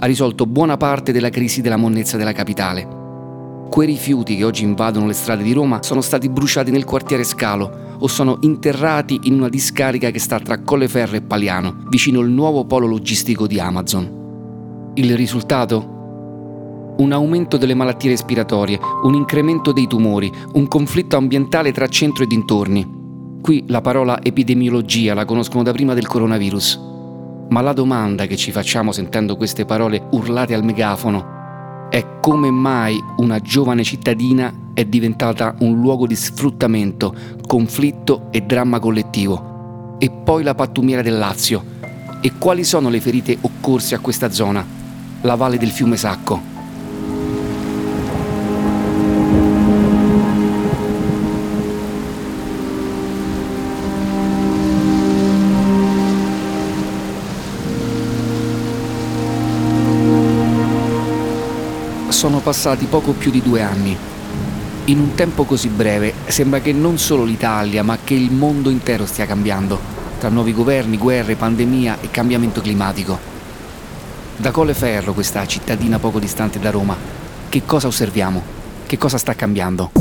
ha 0.03 0.07
risolto 0.07 0.47
buona 0.47 0.77
parte 0.77 1.11
della 1.11 1.29
crisi 1.29 1.61
della 1.61 1.77
monnezza 1.77 2.17
della 2.17 2.31
capitale. 2.31 2.99
Quei 3.69 3.85
rifiuti 3.85 4.35
che 4.35 4.43
oggi 4.43 4.63
invadono 4.63 5.05
le 5.05 5.13
strade 5.13 5.43
di 5.43 5.53
Roma 5.53 5.83
sono 5.83 6.01
stati 6.01 6.27
bruciati 6.27 6.71
nel 6.71 6.85
quartiere 6.85 7.23
Scalo 7.23 7.97
o 7.99 8.07
sono 8.07 8.39
interrati 8.41 9.19
in 9.23 9.35
una 9.35 9.47
discarica 9.47 10.09
che 10.09 10.17
sta 10.17 10.39
tra 10.39 10.59
Colleferro 10.61 11.15
e 11.15 11.21
Paliano, 11.21 11.83
vicino 11.87 12.19
al 12.19 12.29
nuovo 12.29 12.65
polo 12.65 12.87
logistico 12.87 13.45
di 13.45 13.59
Amazon. 13.59 14.91
Il 14.95 15.15
risultato? 15.15 16.95
Un 16.97 17.11
aumento 17.11 17.57
delle 17.57 17.75
malattie 17.75 18.09
respiratorie, 18.09 18.79
un 19.03 19.13
incremento 19.13 19.71
dei 19.71 19.85
tumori, 19.85 20.31
un 20.53 20.67
conflitto 20.67 21.15
ambientale 21.15 21.71
tra 21.71 21.87
centro 21.87 22.23
e 22.23 22.27
dintorni. 22.27 22.99
Qui 23.39 23.65
la 23.67 23.81
parola 23.81 24.19
epidemiologia 24.21 25.13
la 25.13 25.25
conoscono 25.25 25.61
da 25.61 25.71
prima 25.71 25.93
del 25.93 26.07
coronavirus. 26.07 26.90
Ma 27.51 27.59
la 27.59 27.73
domanda 27.73 28.27
che 28.27 28.37
ci 28.37 28.49
facciamo 28.49 28.93
sentendo 28.93 29.35
queste 29.35 29.65
parole 29.65 30.07
urlate 30.11 30.53
al 30.53 30.63
megafono 30.63 31.89
è 31.89 32.19
come 32.21 32.49
mai 32.49 32.97
una 33.17 33.39
giovane 33.39 33.83
cittadina 33.83 34.69
è 34.73 34.85
diventata 34.85 35.55
un 35.59 35.77
luogo 35.81 36.07
di 36.07 36.15
sfruttamento, 36.15 37.13
conflitto 37.45 38.27
e 38.31 38.39
dramma 38.43 38.79
collettivo. 38.79 39.97
E 39.99 40.09
poi 40.09 40.43
la 40.43 40.55
pattumiera 40.55 41.01
del 41.01 41.17
Lazio. 41.17 41.61
E 42.21 42.31
quali 42.37 42.63
sono 42.63 42.87
le 42.87 43.01
ferite 43.01 43.37
occorse 43.41 43.95
a 43.95 43.99
questa 43.99 44.31
zona? 44.31 44.65
La 45.19 45.35
valle 45.35 45.57
del 45.57 45.71
fiume 45.71 45.97
Sacco. 45.97 46.50
Sono 62.21 62.37
passati 62.37 62.85
poco 62.85 63.13
più 63.13 63.31
di 63.31 63.41
due 63.41 63.63
anni. 63.63 63.97
In 64.85 64.99
un 64.99 65.15
tempo 65.15 65.43
così 65.43 65.69
breve 65.69 66.13
sembra 66.27 66.59
che 66.59 66.71
non 66.71 66.99
solo 66.99 67.23
l'Italia, 67.23 67.81
ma 67.81 67.97
che 68.03 68.13
il 68.13 68.31
mondo 68.31 68.69
intero 68.69 69.07
stia 69.07 69.25
cambiando, 69.25 69.79
tra 70.19 70.29
nuovi 70.29 70.53
governi, 70.53 70.99
guerre, 70.99 71.33
pandemia 71.33 71.97
e 71.99 72.11
cambiamento 72.11 72.61
climatico. 72.61 73.17
Da 74.37 74.51
Colleferro, 74.51 75.13
questa 75.13 75.47
cittadina 75.47 75.97
poco 75.97 76.19
distante 76.19 76.59
da 76.59 76.69
Roma, 76.69 76.95
che 77.49 77.63
cosa 77.65 77.87
osserviamo? 77.87 78.43
Che 78.85 78.97
cosa 78.99 79.17
sta 79.17 79.33
cambiando? 79.33 80.00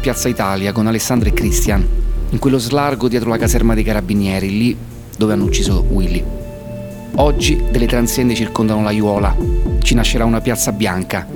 Piazza 0.00 0.28
Italia 0.28 0.72
con 0.72 0.86
Alessandro 0.86 1.28
e 1.28 1.32
Christian, 1.32 1.86
in 2.30 2.38
quello 2.38 2.58
slargo 2.58 3.08
dietro 3.08 3.30
la 3.30 3.38
caserma 3.38 3.74
dei 3.74 3.84
carabinieri, 3.84 4.48
lì 4.48 4.76
dove 5.16 5.32
hanno 5.32 5.44
ucciso 5.44 5.84
Willy. 5.88 6.22
Oggi 7.16 7.62
delle 7.70 7.86
transiende 7.86 8.34
circondano 8.34 8.82
la 8.82 8.90
Iuola, 8.90 9.34
ci 9.82 9.94
nascerà 9.94 10.24
una 10.24 10.40
piazza 10.40 10.72
bianca, 10.72 11.26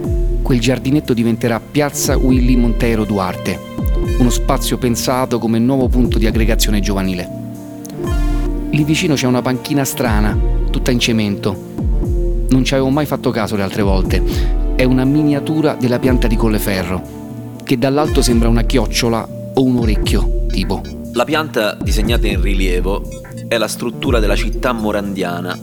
quel 0.43 0.61
giardinetto 0.61 1.15
diventerà 1.15 1.61
Piazza 1.61 2.17
Willy 2.17 2.57
Monteiro 2.57 3.05
Duarte, 3.05 3.59
uno 4.19 4.31
spazio 4.31 4.79
pensato 4.79 5.39
come 5.39 5.59
nuovo 5.59 5.89
punto 5.89 6.19
di 6.19 6.27
aggregazione 6.27 6.81
giovanile. 6.81 7.29
Lì 8.71 8.85
vicino 8.85 9.15
c'è 9.15 9.27
una 9.27 9.43
panchina 9.43 9.85
strana, 9.85 10.37
tutta 10.71 10.91
in 10.91 10.99
cemento. 10.99 11.69
Non 12.51 12.65
ci 12.65 12.75
avevo 12.75 12.91
mai 12.91 13.07
fatto 13.07 13.31
caso 13.31 13.57
le 13.57 13.63
altre 13.63 13.83
volte. 13.83 14.23
È 14.77 14.85
una 14.85 15.05
miniatura 15.05 15.75
della 15.75 15.99
pianta 15.99 16.27
di 16.27 16.37
Colleferro, 16.37 17.20
che 17.71 17.79
dall'alto 17.79 18.21
sembra 18.21 18.49
una 18.49 18.63
chiocciola 18.63 19.29
o 19.55 19.63
un 19.63 19.77
orecchio, 19.77 20.47
tipo. 20.49 20.83
La 21.13 21.23
pianta 21.23 21.75
disegnata 21.81 22.27
in 22.27 22.41
rilievo 22.41 23.01
è 23.47 23.59
la 23.59 23.69
struttura 23.69 24.19
della 24.19 24.35
città 24.35 24.73
morandiana. 24.73 25.57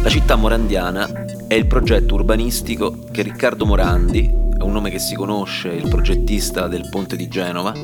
La 0.00 0.08
città 0.08 0.36
morandiana 0.36 1.24
è 1.48 1.54
il 1.54 1.66
progetto 1.66 2.14
urbanistico 2.14 3.06
che 3.10 3.22
Riccardo 3.22 3.66
Morandi, 3.66 4.32
è 4.56 4.62
un 4.62 4.70
nome 4.70 4.90
che 4.90 5.00
si 5.00 5.16
conosce, 5.16 5.70
il 5.70 5.88
progettista 5.88 6.68
del 6.68 6.88
ponte 6.88 7.16
di 7.16 7.26
Genova, 7.26 7.74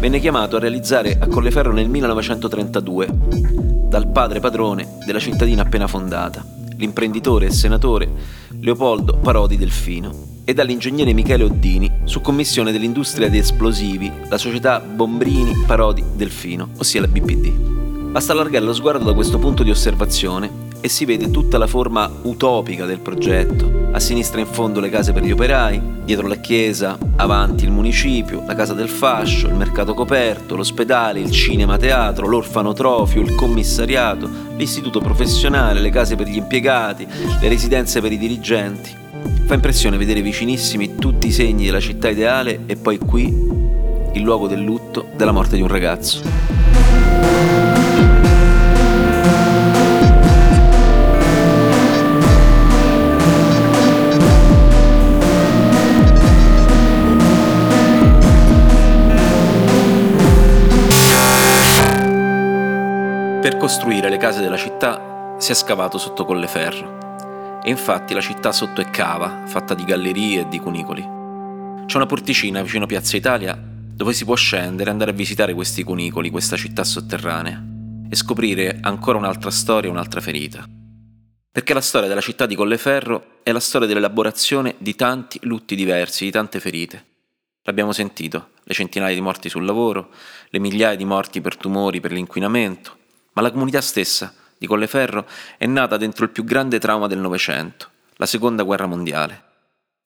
venne 0.00 0.18
chiamato 0.18 0.56
a 0.56 0.58
realizzare 0.58 1.18
a 1.20 1.28
Colleferro 1.28 1.72
nel 1.72 1.88
1932 1.88 3.08
dal 3.86 4.08
padre 4.08 4.40
padrone 4.40 4.96
della 5.06 5.20
cittadina 5.20 5.62
appena 5.62 5.86
fondata, 5.86 6.44
l'imprenditore 6.74 7.46
e 7.46 7.52
senatore 7.52 8.10
Leopoldo 8.58 9.18
Parodi 9.18 9.56
Delfino 9.56 10.37
e 10.48 10.54
dall'ingegnere 10.54 11.12
Michele 11.12 11.44
Oddini 11.44 11.92
su 12.04 12.22
commissione 12.22 12.72
dell'industria 12.72 13.28
di 13.28 13.36
esplosivi, 13.36 14.10
la 14.30 14.38
società 14.38 14.80
Bombrini 14.80 15.64
Parodi 15.66 16.02
Delfino, 16.14 16.70
ossia 16.78 17.02
la 17.02 17.06
BPD. 17.06 18.10
Basta 18.12 18.32
allargare 18.32 18.64
lo 18.64 18.72
sguardo 18.72 19.04
da 19.04 19.12
questo 19.12 19.38
punto 19.38 19.62
di 19.62 19.68
osservazione 19.68 20.50
e 20.80 20.88
si 20.88 21.04
vede 21.04 21.30
tutta 21.30 21.58
la 21.58 21.66
forma 21.66 22.10
utopica 22.22 22.86
del 22.86 23.00
progetto. 23.00 23.90
A 23.92 24.00
sinistra 24.00 24.40
in 24.40 24.46
fondo 24.46 24.80
le 24.80 24.88
case 24.88 25.12
per 25.12 25.22
gli 25.22 25.32
operai, 25.32 25.82
dietro 26.06 26.26
la 26.26 26.36
chiesa, 26.36 26.96
avanti 27.16 27.64
il 27.64 27.70
municipio, 27.70 28.42
la 28.46 28.54
casa 28.54 28.72
del 28.72 28.88
fascio, 28.88 29.48
il 29.48 29.54
mercato 29.54 29.92
coperto, 29.92 30.56
l'ospedale, 30.56 31.20
il 31.20 31.30
cinema 31.30 31.76
teatro, 31.76 32.26
l'orfanotrofio, 32.26 33.20
il 33.20 33.34
commissariato, 33.34 34.26
l'istituto 34.56 35.00
professionale, 35.00 35.80
le 35.80 35.90
case 35.90 36.16
per 36.16 36.26
gli 36.26 36.36
impiegati, 36.36 37.06
le 37.38 37.48
residenze 37.48 38.00
per 38.00 38.12
i 38.12 38.16
dirigenti. 38.16 38.96
Fa 39.48 39.54
impressione 39.54 39.96
vedere 39.96 40.20
vicinissimi 40.20 40.96
tutti 40.96 41.28
i 41.28 41.32
segni 41.32 41.64
della 41.64 41.80
città 41.80 42.10
ideale 42.10 42.64
e 42.66 42.76
poi 42.76 42.98
qui 42.98 43.24
il 44.12 44.20
luogo 44.20 44.46
del 44.46 44.60
lutto 44.60 45.06
della 45.16 45.32
morte 45.32 45.56
di 45.56 45.62
un 45.62 45.68
ragazzo. 45.68 46.20
Per 63.40 63.56
costruire 63.56 64.10
le 64.10 64.18
case 64.18 64.42
della 64.42 64.58
città 64.58 65.36
si 65.38 65.52
è 65.52 65.54
scavato 65.54 65.96
sotto 65.96 66.26
Colleferro 66.26 66.97
e 67.62 67.70
infatti 67.70 68.14
la 68.14 68.20
città 68.20 68.52
sotto 68.52 68.80
è 68.80 68.90
cava, 68.90 69.44
fatta 69.46 69.74
di 69.74 69.84
gallerie 69.84 70.40
e 70.40 70.48
di 70.48 70.58
cunicoli. 70.58 71.02
C'è 71.86 71.96
una 71.96 72.06
porticina 72.06 72.62
vicino 72.62 72.86
Piazza 72.86 73.16
Italia 73.16 73.54
dove 73.54 74.12
si 74.12 74.24
può 74.24 74.36
scendere 74.36 74.88
e 74.88 74.92
andare 74.92 75.10
a 75.10 75.14
visitare 75.14 75.54
questi 75.54 75.82
cunicoli, 75.82 76.30
questa 76.30 76.56
città 76.56 76.84
sotterranea, 76.84 77.60
e 78.08 78.14
scoprire 78.14 78.78
ancora 78.80 79.18
un'altra 79.18 79.50
storia, 79.50 79.90
un'altra 79.90 80.20
ferita. 80.20 80.64
Perché 81.50 81.74
la 81.74 81.80
storia 81.80 82.06
della 82.06 82.20
città 82.20 82.46
di 82.46 82.54
Colleferro 82.54 83.40
è 83.42 83.50
la 83.50 83.58
storia 83.58 83.88
dell'elaborazione 83.88 84.76
di 84.78 84.94
tanti 84.94 85.40
lutti 85.42 85.74
diversi, 85.74 86.24
di 86.24 86.30
tante 86.30 86.60
ferite. 86.60 87.04
L'abbiamo 87.64 87.90
sentito, 87.90 88.50
le 88.62 88.74
centinaia 88.74 89.14
di 89.14 89.20
morti 89.20 89.48
sul 89.48 89.64
lavoro, 89.64 90.10
le 90.50 90.60
migliaia 90.60 90.94
di 90.94 91.04
morti 91.04 91.40
per 91.40 91.56
tumori, 91.56 91.98
per 92.00 92.12
l'inquinamento, 92.12 92.96
ma 93.32 93.42
la 93.42 93.50
comunità 93.50 93.80
stessa 93.80 94.32
di 94.58 94.66
Colleferro 94.66 95.26
è 95.56 95.66
nata 95.66 95.96
dentro 95.96 96.24
il 96.24 96.30
più 96.30 96.44
grande 96.44 96.78
trauma 96.78 97.06
del 97.06 97.18
Novecento, 97.18 97.88
la 98.16 98.26
Seconda 98.26 98.64
Guerra 98.64 98.86
Mondiale. 98.86 99.44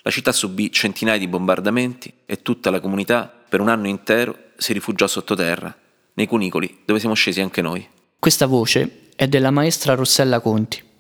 La 0.03 0.11
città 0.11 0.33
subì 0.33 0.71
centinaia 0.71 1.19
di 1.19 1.29
bombardamenti 1.29 2.13
e 2.27 2.43
tutta 2.43 2.71
la 2.71 2.81
comunità, 2.81 3.33
per 3.49 3.61
un 3.61 3.69
anno 3.69 3.89
intero, 3.89 4.37
si 4.57 4.73
rifugiò 4.73 5.07
sottoterra, 5.07 5.75
nei 6.15 6.27
cunicoli 6.27 6.83
dove 6.85 7.01
siamo 7.01 7.15
scesi 7.15 7.41
anche 7.41 7.63
noi. 7.63 7.89
Questa 8.19 8.47
voce 8.47 9.09
è 9.17 9.27
della 9.27 9.51
maestra 9.51 9.95
Rossella 9.95 10.41
Conti 10.41 10.91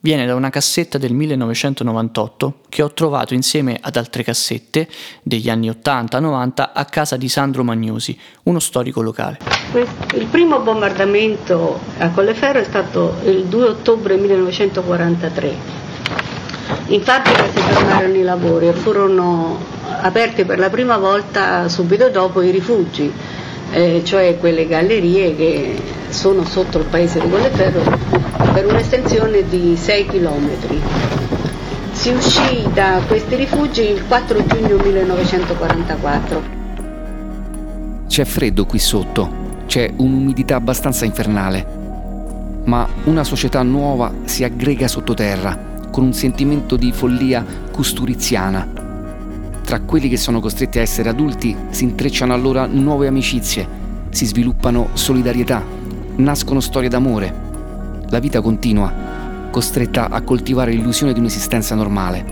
viene 0.00 0.26
da 0.26 0.34
una 0.34 0.50
cassetta 0.50 0.98
del 0.98 1.12
1998 1.12 2.60
che 2.68 2.82
ho 2.82 2.92
trovato 2.92 3.34
insieme 3.34 3.78
ad 3.80 3.96
altre 3.96 4.22
cassette 4.22 4.88
degli 5.22 5.48
anni 5.48 5.68
80-90 5.68 6.70
a 6.72 6.84
casa 6.84 7.16
di 7.16 7.28
Sandro 7.28 7.64
Magnosi, 7.64 8.18
uno 8.44 8.58
storico 8.58 9.00
locale. 9.00 9.38
Il 10.14 10.26
primo 10.30 10.60
bombardamento 10.60 11.78
a 11.98 12.10
Colleferro 12.10 12.60
è 12.60 12.64
stato 12.64 13.16
il 13.24 13.44
2 13.46 13.64
ottobre 13.64 14.16
1943. 14.16 15.84
In 16.88 17.02
fabbrica 17.02 17.44
si 17.50 17.60
fermarono 17.60 18.14
i 18.14 18.22
lavori 18.22 18.68
e 18.68 18.72
furono 18.72 19.58
aperti 20.00 20.44
per 20.44 20.58
la 20.58 20.70
prima 20.70 20.96
volta 20.98 21.68
subito 21.68 22.08
dopo 22.10 22.42
i 22.42 22.50
rifugi, 22.50 23.12
eh, 23.72 24.02
cioè 24.04 24.36
quelle 24.38 24.66
gallerie 24.66 25.34
che 25.34 25.82
sono 26.16 26.46
sotto 26.46 26.78
il 26.78 26.86
paese 26.86 27.20
di 27.20 27.28
Colleferro 27.28 27.82
per 28.54 28.64
un'estensione 28.64 29.46
di 29.50 29.76
6 29.76 30.06
km. 30.06 30.48
Si 31.92 32.08
uscì 32.08 32.66
da 32.72 33.02
questi 33.06 33.34
rifugi 33.34 33.82
il 33.82 34.06
4 34.06 34.46
giugno 34.46 34.78
1944. 34.78 36.42
C'è 38.08 38.24
freddo 38.24 38.64
qui 38.64 38.78
sotto, 38.78 39.30
c'è 39.66 39.92
un'umidità 39.94 40.56
abbastanza 40.56 41.04
infernale, 41.04 41.66
ma 42.64 42.88
una 43.04 43.22
società 43.22 43.62
nuova 43.62 44.10
si 44.24 44.42
aggrega 44.42 44.88
sottoterra 44.88 45.74
con 45.90 46.04
un 46.04 46.14
sentimento 46.14 46.76
di 46.76 46.92
follia 46.92 47.44
custuriziana. 47.70 48.66
Tra 49.62 49.80
quelli 49.80 50.08
che 50.08 50.16
sono 50.16 50.40
costretti 50.40 50.78
a 50.78 50.82
essere 50.82 51.10
adulti 51.10 51.54
si 51.68 51.84
intrecciano 51.84 52.32
allora 52.32 52.64
nuove 52.64 53.06
amicizie, 53.06 53.68
si 54.08 54.24
sviluppano 54.24 54.88
solidarietà, 54.94 55.84
nascono 56.16 56.60
storie 56.60 56.88
d'amore, 56.88 57.34
la 58.08 58.18
vita 58.18 58.40
continua, 58.40 58.92
costretta 59.50 60.08
a 60.08 60.22
coltivare 60.22 60.70
l'illusione 60.72 61.12
di 61.12 61.18
un'esistenza 61.18 61.74
normale. 61.74 62.24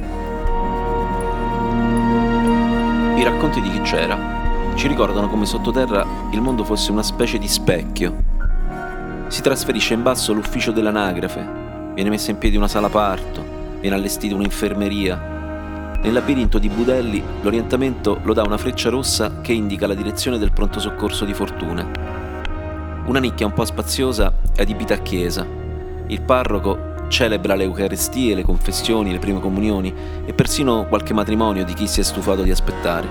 I 3.16 3.22
racconti 3.22 3.60
di 3.60 3.70
chi 3.70 3.80
c'era 3.82 4.72
ci 4.74 4.88
ricordano 4.88 5.28
come 5.28 5.46
sottoterra 5.46 6.04
il 6.30 6.40
mondo 6.40 6.64
fosse 6.64 6.90
una 6.90 7.02
specie 7.02 7.38
di 7.38 7.46
specchio. 7.46 8.32
Si 9.28 9.42
trasferisce 9.42 9.94
in 9.94 10.02
basso 10.02 10.32
l'ufficio 10.32 10.72
dell'anagrafe, 10.72 11.92
viene 11.94 12.10
messa 12.10 12.30
in 12.30 12.38
piedi 12.38 12.56
una 12.56 12.68
sala 12.68 12.88
parto, 12.88 13.44
viene 13.80 13.96
allestita 13.96 14.34
un'infermeria. 14.34 15.32
Nel 16.02 16.12
labirinto 16.12 16.58
di 16.58 16.68
Budelli 16.68 17.22
l'orientamento 17.42 18.20
lo 18.22 18.34
dà 18.34 18.42
una 18.42 18.58
freccia 18.58 18.90
rossa 18.90 19.40
che 19.40 19.52
indica 19.52 19.86
la 19.86 19.94
direzione 19.94 20.38
del 20.38 20.52
pronto 20.52 20.80
soccorso 20.80 21.24
di 21.24 21.32
Fortuna. 21.32 22.23
Una 23.06 23.18
nicchia 23.18 23.44
un 23.44 23.52
po' 23.52 23.66
spaziosa 23.66 24.32
è 24.54 24.62
adibita 24.62 24.94
a 24.94 24.98
chiesa, 24.98 25.46
il 26.06 26.22
parroco 26.22 26.92
celebra 27.08 27.54
le 27.54 27.64
Eucaristie, 27.64 28.34
le 28.34 28.42
confessioni, 28.42 29.12
le 29.12 29.18
prime 29.18 29.40
comunioni 29.40 29.92
e 30.24 30.32
persino 30.32 30.86
qualche 30.86 31.12
matrimonio 31.12 31.64
di 31.64 31.74
chi 31.74 31.86
si 31.86 32.00
è 32.00 32.02
stufato 32.02 32.42
di 32.42 32.50
aspettare. 32.50 33.06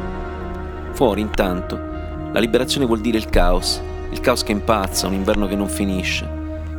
Fuori, 0.94 1.22
intanto, 1.22 1.80
la 2.32 2.40
liberazione 2.40 2.86
vuol 2.86 3.02
dire 3.02 3.18
il 3.18 3.30
caos, 3.30 3.82
il 4.10 4.20
caos 4.20 4.44
che 4.44 4.52
impazza, 4.52 5.08
un 5.08 5.14
inverno 5.14 5.48
che 5.48 5.56
non 5.56 5.68
finisce. 5.68 6.28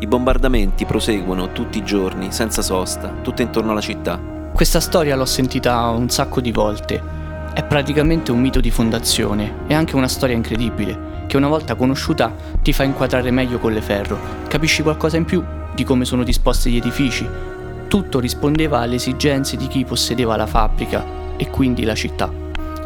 I 0.00 0.06
bombardamenti 0.06 0.84
proseguono 0.84 1.52
tutti 1.52 1.78
i 1.78 1.84
giorni, 1.84 2.32
senza 2.32 2.62
sosta, 2.62 3.12
tutte 3.22 3.42
intorno 3.42 3.70
alla 3.70 3.80
città. 3.80 4.20
Questa 4.52 4.80
storia 4.80 5.16
l'ho 5.16 5.24
sentita 5.24 5.88
un 5.88 6.08
sacco 6.10 6.40
di 6.40 6.52
volte. 6.52 7.00
È 7.54 7.62
praticamente 7.64 8.32
un 8.32 8.40
mito 8.40 8.60
di 8.60 8.70
fondazione 8.70 9.60
e 9.68 9.74
anche 9.74 9.94
una 9.96 10.08
storia 10.08 10.34
incredibile, 10.34 11.13
che 11.34 11.40
una 11.40 11.48
volta 11.48 11.74
conosciuta 11.74 12.32
ti 12.62 12.72
fa 12.72 12.84
inquadrare 12.84 13.32
meglio 13.32 13.58
con 13.58 13.72
le 13.72 13.82
ferro. 13.82 14.16
Capisci 14.46 14.84
qualcosa 14.84 15.16
in 15.16 15.24
più 15.24 15.42
di 15.74 15.82
come 15.82 16.04
sono 16.04 16.22
disposti 16.22 16.70
gli 16.70 16.76
edifici. 16.76 17.28
Tutto 17.88 18.20
rispondeva 18.20 18.78
alle 18.78 18.94
esigenze 18.94 19.56
di 19.56 19.66
chi 19.66 19.84
possedeva 19.84 20.36
la 20.36 20.46
fabbrica 20.46 21.04
e 21.36 21.50
quindi 21.50 21.82
la 21.82 21.96
città. 21.96 22.30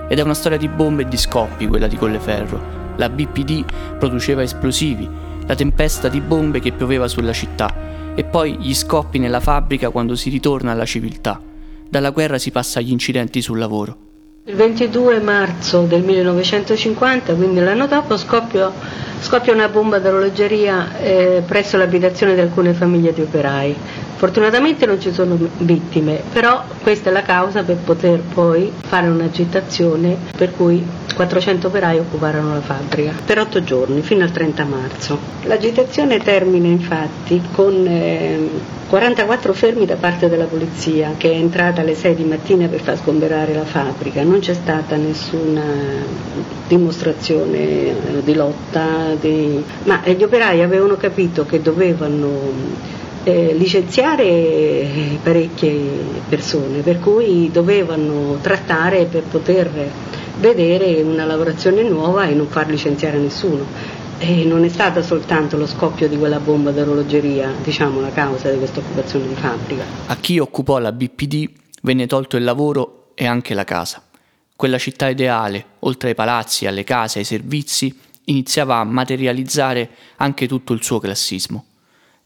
Ed 0.08 0.18
è 0.18 0.22
una 0.22 0.32
storia 0.32 0.56
di 0.56 0.66
bombe 0.66 1.02
e 1.02 1.08
di 1.08 1.18
scoppi 1.18 1.66
quella 1.66 1.88
di 1.88 1.96
Colleferro. 1.96 2.94
La 2.96 3.10
BPD 3.10 3.66
produceva 3.98 4.42
esplosivi, 4.42 5.06
la 5.44 5.54
tempesta 5.54 6.08
di 6.08 6.22
bombe 6.22 6.60
che 6.60 6.72
pioveva 6.72 7.06
sulla 7.06 7.34
città 7.34 8.14
e 8.14 8.24
poi 8.24 8.56
gli 8.56 8.74
scoppi 8.74 9.18
nella 9.18 9.40
fabbrica 9.40 9.90
quando 9.90 10.16
si 10.16 10.30
ritorna 10.30 10.72
alla 10.72 10.86
civiltà. 10.86 11.38
Dalla 11.86 12.12
guerra 12.12 12.38
si 12.38 12.50
passa 12.50 12.78
agli 12.78 12.92
incidenti 12.92 13.42
sul 13.42 13.58
lavoro. 13.58 14.07
Il 14.48 14.54
22 14.54 15.20
marzo 15.20 15.82
del 15.82 16.02
1950, 16.02 17.34
quindi 17.34 17.60
l'anno 17.60 17.86
dopo, 17.86 18.16
scoppia, 18.16 18.72
scoppia 19.20 19.52
una 19.52 19.68
bomba 19.68 19.98
d'orologeria 19.98 20.98
eh, 20.98 21.42
presso 21.46 21.76
l'abitazione 21.76 22.32
di 22.32 22.40
alcune 22.40 22.72
famiglie 22.72 23.12
di 23.12 23.20
operai. 23.20 23.76
Fortunatamente 24.18 24.84
non 24.84 25.00
ci 25.00 25.12
sono 25.12 25.38
vittime, 25.58 26.20
però 26.32 26.64
questa 26.82 27.08
è 27.08 27.12
la 27.12 27.22
causa 27.22 27.62
per 27.62 27.76
poter 27.76 28.18
poi 28.18 28.72
fare 28.76 29.06
un'agitazione 29.06 30.16
per 30.36 30.50
cui 30.56 30.84
400 31.14 31.68
operai 31.68 31.98
occuparono 32.00 32.52
la 32.54 32.60
fabbrica 32.60 33.12
per 33.24 33.38
otto 33.38 33.62
giorni, 33.62 34.02
fino 34.02 34.24
al 34.24 34.32
30 34.32 34.64
marzo. 34.64 35.18
L'agitazione 35.44 36.18
termina 36.18 36.66
infatti 36.66 37.40
con 37.52 37.86
eh, 37.86 38.48
44 38.88 39.52
fermi 39.52 39.86
da 39.86 39.94
parte 39.94 40.28
della 40.28 40.46
polizia 40.46 41.14
che 41.16 41.30
è 41.30 41.34
entrata 41.36 41.82
alle 41.82 41.94
6 41.94 42.16
di 42.16 42.24
mattina 42.24 42.66
per 42.66 42.80
far 42.80 42.96
sgomberare 42.96 43.54
la 43.54 43.64
fabbrica, 43.64 44.24
non 44.24 44.40
c'è 44.40 44.54
stata 44.54 44.96
nessuna 44.96 45.62
dimostrazione 46.66 47.58
eh, 47.58 47.94
di 48.24 48.34
lotta, 48.34 49.14
di... 49.20 49.62
ma 49.84 50.00
gli 50.04 50.24
operai 50.24 50.60
avevano 50.60 50.96
capito 50.96 51.46
che 51.46 51.62
dovevano 51.62 52.96
eh, 53.28 53.52
licenziare 53.52 55.18
parecchie 55.22 55.72
persone, 56.28 56.80
per 56.80 56.98
cui 56.98 57.50
dovevano 57.52 58.38
trattare 58.40 59.04
per 59.04 59.24
poter 59.24 59.70
vedere 60.38 61.02
una 61.02 61.26
lavorazione 61.26 61.82
nuova 61.82 62.26
e 62.26 62.32
non 62.32 62.46
far 62.46 62.68
licenziare 62.70 63.18
nessuno. 63.18 63.66
E 64.20 64.44
non 64.44 64.64
è 64.64 64.68
stata 64.68 65.02
soltanto 65.02 65.58
lo 65.58 65.66
scoppio 65.66 66.08
di 66.08 66.16
quella 66.16 66.40
bomba 66.40 66.70
d'orologeria, 66.70 67.52
diciamo, 67.62 68.00
la 68.00 68.10
causa 68.10 68.50
di 68.50 68.56
questa 68.56 68.80
occupazione 68.80 69.28
di 69.28 69.34
fabbrica. 69.34 69.84
A 70.06 70.16
chi 70.16 70.38
occupò 70.38 70.78
la 70.78 70.90
BPD 70.90 71.50
venne 71.82 72.06
tolto 72.06 72.36
il 72.36 72.44
lavoro 72.44 73.10
e 73.14 73.26
anche 73.26 73.52
la 73.52 73.64
casa. 73.64 74.02
Quella 74.56 74.78
città 74.78 75.08
ideale, 75.08 75.64
oltre 75.80 76.08
ai 76.08 76.14
palazzi, 76.14 76.66
alle 76.66 76.82
case, 76.82 77.18
ai 77.18 77.24
servizi, 77.24 77.96
iniziava 78.24 78.78
a 78.78 78.84
materializzare 78.84 79.90
anche 80.16 80.48
tutto 80.48 80.72
il 80.72 80.82
suo 80.82 80.98
classismo. 80.98 81.64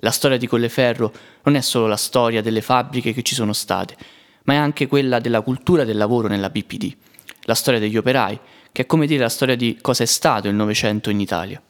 La 0.04 0.10
storia 0.10 0.36
di 0.36 0.48
Colleferro 0.48 1.12
non 1.44 1.54
è 1.54 1.60
solo 1.60 1.86
la 1.86 1.96
storia 1.96 2.42
delle 2.42 2.60
fabbriche 2.60 3.12
che 3.12 3.22
ci 3.22 3.36
sono 3.36 3.52
state, 3.52 3.96
ma 4.44 4.54
è 4.54 4.56
anche 4.56 4.88
quella 4.88 5.20
della 5.20 5.42
cultura 5.42 5.84
del 5.84 5.96
lavoro 5.96 6.26
nella 6.26 6.50
BPD, 6.50 6.92
la 7.42 7.54
storia 7.54 7.78
degli 7.78 7.96
operai, 7.96 8.38
che 8.72 8.82
è 8.82 8.86
come 8.86 9.06
dire 9.06 9.22
la 9.22 9.28
storia 9.28 9.54
di 9.54 9.78
cosa 9.80 10.02
è 10.02 10.06
stato 10.06 10.48
il 10.48 10.56
Novecento 10.56 11.08
in 11.08 11.20
Italia. 11.20 11.62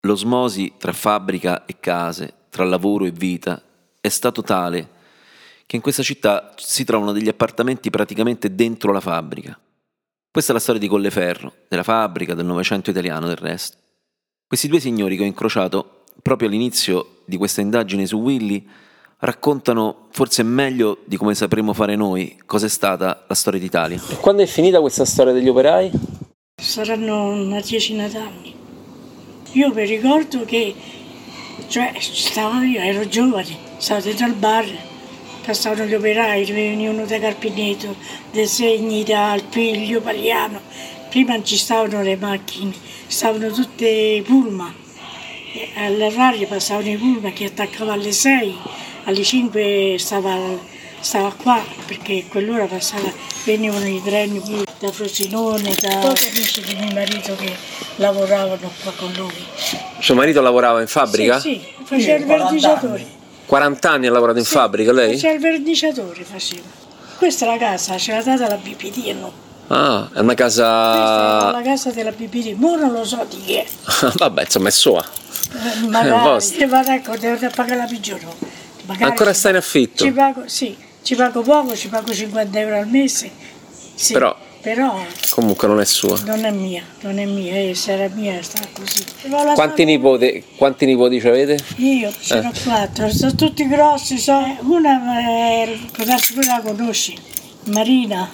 L'osmosi 0.00 0.72
tra 0.76 0.92
fabbrica 0.92 1.66
e 1.66 1.76
case, 1.78 2.34
tra 2.50 2.64
lavoro 2.64 3.04
e 3.04 3.12
vita, 3.12 3.62
è 4.00 4.08
stato 4.08 4.42
tale 4.42 4.98
che 5.66 5.76
in 5.76 5.82
questa 5.82 6.02
città 6.02 6.52
si 6.56 6.82
trovano 6.82 7.12
degli 7.12 7.28
appartamenti 7.28 7.90
praticamente 7.90 8.56
dentro 8.56 8.90
la 8.90 9.00
fabbrica. 9.00 9.56
Questa 10.32 10.50
è 10.50 10.54
la 10.54 10.60
storia 10.60 10.80
di 10.80 10.88
Colleferro, 10.88 11.54
della 11.68 11.84
fabbrica, 11.84 12.34
del 12.34 12.46
Novecento 12.46 12.90
italiano 12.90 13.28
del 13.28 13.36
resto. 13.36 13.76
Questi 14.48 14.66
due 14.66 14.80
signori 14.80 15.16
che 15.16 15.22
ho 15.22 15.26
incrociato 15.26 15.99
proprio 16.22 16.48
all'inizio 16.48 17.18
di 17.24 17.36
questa 17.36 17.60
indagine 17.60 18.06
su 18.06 18.18
Willy 18.18 18.66
raccontano 19.20 20.06
forse 20.10 20.42
meglio 20.42 20.98
di 21.04 21.16
come 21.16 21.34
sapremo 21.34 21.72
fare 21.72 21.94
noi 21.94 22.38
cosa 22.46 22.66
è 22.66 22.68
stata 22.68 23.24
la 23.26 23.34
storia 23.34 23.60
d'Italia. 23.60 24.00
E 24.10 24.16
quando 24.16 24.42
è 24.42 24.46
finita 24.46 24.80
questa 24.80 25.04
storia 25.04 25.32
degli 25.32 25.48
operai? 25.48 25.90
Saranno 26.60 27.32
una 27.32 27.60
decina 27.60 28.08
d'anni. 28.08 28.54
Io 29.52 29.72
mi 29.74 29.84
ricordo 29.84 30.44
che 30.44 30.74
cioè, 31.68 31.92
stavo 31.98 32.62
io, 32.62 32.80
ero 32.80 33.06
giovane, 33.08 33.56
stavo 33.76 34.00
dentro 34.00 34.24
al 34.24 34.34
bar, 34.34 34.66
passavano 35.44 35.84
gli 35.84 35.94
operai, 35.94 36.44
venivano 36.44 37.04
da 37.04 37.18
Carpineto, 37.18 37.94
dei 38.30 38.46
segni 38.46 39.04
da 39.04 39.32
Alpiglio, 39.32 40.00
Pagliano. 40.00 40.60
Prima 41.10 41.34
non 41.34 41.44
ci 41.44 41.56
stavano 41.56 42.02
le 42.02 42.16
macchine, 42.16 42.72
stavano 43.06 43.50
tutte 43.50 44.22
pullman 44.24 44.88
all'orario 45.76 46.46
passavano 46.46 46.88
i 46.88 46.96
pullman 46.96 47.32
che 47.32 47.46
attaccava 47.46 47.92
alle 47.92 48.12
6, 48.12 48.58
alle 49.04 49.22
5 49.22 49.96
stava, 49.98 50.36
stava 51.00 51.32
qua 51.32 51.62
perché 51.86 52.24
quell'ora 52.28 52.66
passava, 52.66 53.12
venivano 53.44 53.86
i 53.86 54.00
treni 54.02 54.42
da 54.78 54.90
Frosinone, 54.92 55.74
da 55.80 55.96
pochi 55.98 56.28
amici 56.28 56.60
di 56.62 56.74
mio 56.74 56.92
marito 56.92 57.34
che 57.36 57.54
lavoravano 57.96 58.70
qua 58.82 58.92
con 58.96 59.12
lui. 59.16 59.44
Suo 59.98 60.14
marito 60.14 60.40
lavorava 60.40 60.80
in 60.80 60.86
fabbrica? 60.86 61.40
Sì, 61.40 61.60
sì 61.62 61.84
faceva 61.84 62.18
il 62.18 62.26
verniciatore. 62.26 63.18
40 63.46 63.90
anni 63.90 64.06
ha 64.06 64.12
lavorato 64.12 64.38
in 64.38 64.44
sì, 64.44 64.52
fabbrica 64.52 64.92
lei? 64.92 65.14
Faceva 65.14 65.34
il 65.34 65.40
verniciatore, 65.40 66.24
faceva. 66.24 66.68
Questa 67.18 67.44
è 67.44 67.48
la 67.48 67.58
casa, 67.58 67.98
ce 67.98 68.12
l'ha 68.12 68.22
data 68.22 68.48
la 68.48 68.56
BPD 68.56 69.06
no? 69.18 69.48
Ah, 69.66 70.08
è 70.12 70.18
una 70.18 70.34
casa... 70.34 70.64
Questa 70.92 71.48
è 71.48 71.52
la 71.52 71.62
casa 71.62 71.90
della 71.90 72.10
BPD, 72.10 72.58
ma 72.58 72.76
non 72.76 72.92
lo 72.92 73.04
so 73.04 73.24
di 73.28 73.40
chi 73.44 73.54
è. 73.54 73.66
Vabbè, 74.16 74.42
insomma 74.42 74.68
è 74.68 74.72
sua. 74.72 75.04
Eh, 75.52 75.86
magari, 75.88 76.66
ma 76.66 76.94
ecco, 76.94 77.16
devo 77.16 77.50
pagare 77.54 77.76
la 77.76 77.86
pigione. 77.86 78.26
Ancora 78.98 79.32
stai 79.32 79.52
in 79.52 79.56
affitto? 79.58 80.04
Ci 80.04 80.12
pago, 80.12 80.42
sì, 80.46 80.76
ci 81.02 81.14
pago 81.14 81.42
poco, 81.42 81.76
ci 81.76 81.88
pago 81.88 82.12
50 82.12 82.58
euro 82.58 82.78
al 82.78 82.88
mese. 82.88 83.30
Sì, 83.94 84.12
però, 84.12 84.36
però 84.60 85.04
comunque 85.30 85.68
non 85.68 85.80
è 85.80 85.84
sua. 85.84 86.18
Non 86.24 86.44
è 86.44 86.50
mia, 86.50 86.82
non 87.00 87.18
è 87.18 87.24
mia, 87.24 87.54
eh, 87.54 87.74
se 87.74 87.92
era 87.92 88.12
mia 88.14 88.42
sta 88.42 88.60
così. 88.72 89.04
Quanti 89.54 89.84
nipoti, 89.84 90.44
quanti 90.56 90.86
nipoti 90.86 91.16
avete? 91.18 91.58
Io 91.76 92.12
ce 92.18 92.40
ne 92.40 92.46
ho 92.46 92.50
eh. 92.54 92.62
quattro, 92.64 93.10
sono 93.10 93.34
tutti 93.34 93.66
grossi, 93.68 94.18
so. 94.18 94.42
una 94.60 95.62
eh, 95.62 95.78
potessi 95.92 96.34
pure 96.34 96.46
la 96.46 96.60
conosci, 96.64 97.16
Marina, 97.64 98.30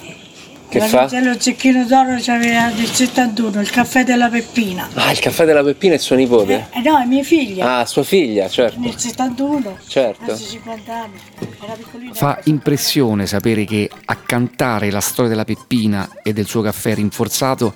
che 0.69 0.81
fa? 0.81 1.07
Lo 1.21 1.39
zecchino 1.39 1.85
d'oro 1.85 2.17
c'aveva 2.19 2.69
del 2.71 2.87
71, 2.87 3.61
il 3.61 3.69
caffè 3.69 4.03
della 4.03 4.27
Peppina. 4.29 4.89
Ah, 4.93 5.11
il 5.11 5.19
caffè 5.19 5.45
della 5.45 5.63
Peppina 5.63 5.95
è 5.95 5.97
suo 5.97 6.15
nipote? 6.15 6.67
Eh, 6.71 6.81
no, 6.81 6.99
è 6.99 7.05
mia 7.05 7.23
figlia. 7.23 7.79
Ah, 7.79 7.85
sua 7.85 8.03
figlia, 8.03 8.49
certo. 8.49 8.79
Nel 8.79 8.97
71, 8.97 9.77
certo. 9.87 10.37
50 10.37 10.93
anni. 10.93 11.17
Era 11.63 11.73
piccolina. 11.73 12.13
Fa 12.13 12.39
impressione 12.45 13.25
sapere 13.25 13.63
che 13.63 13.89
a 14.05 14.15
cantare 14.15 14.91
la 14.91 14.99
storia 14.99 15.29
della 15.29 15.45
Peppina 15.45 16.09
e 16.21 16.33
del 16.33 16.47
suo 16.47 16.61
caffè 16.61 16.93
rinforzato 16.95 17.73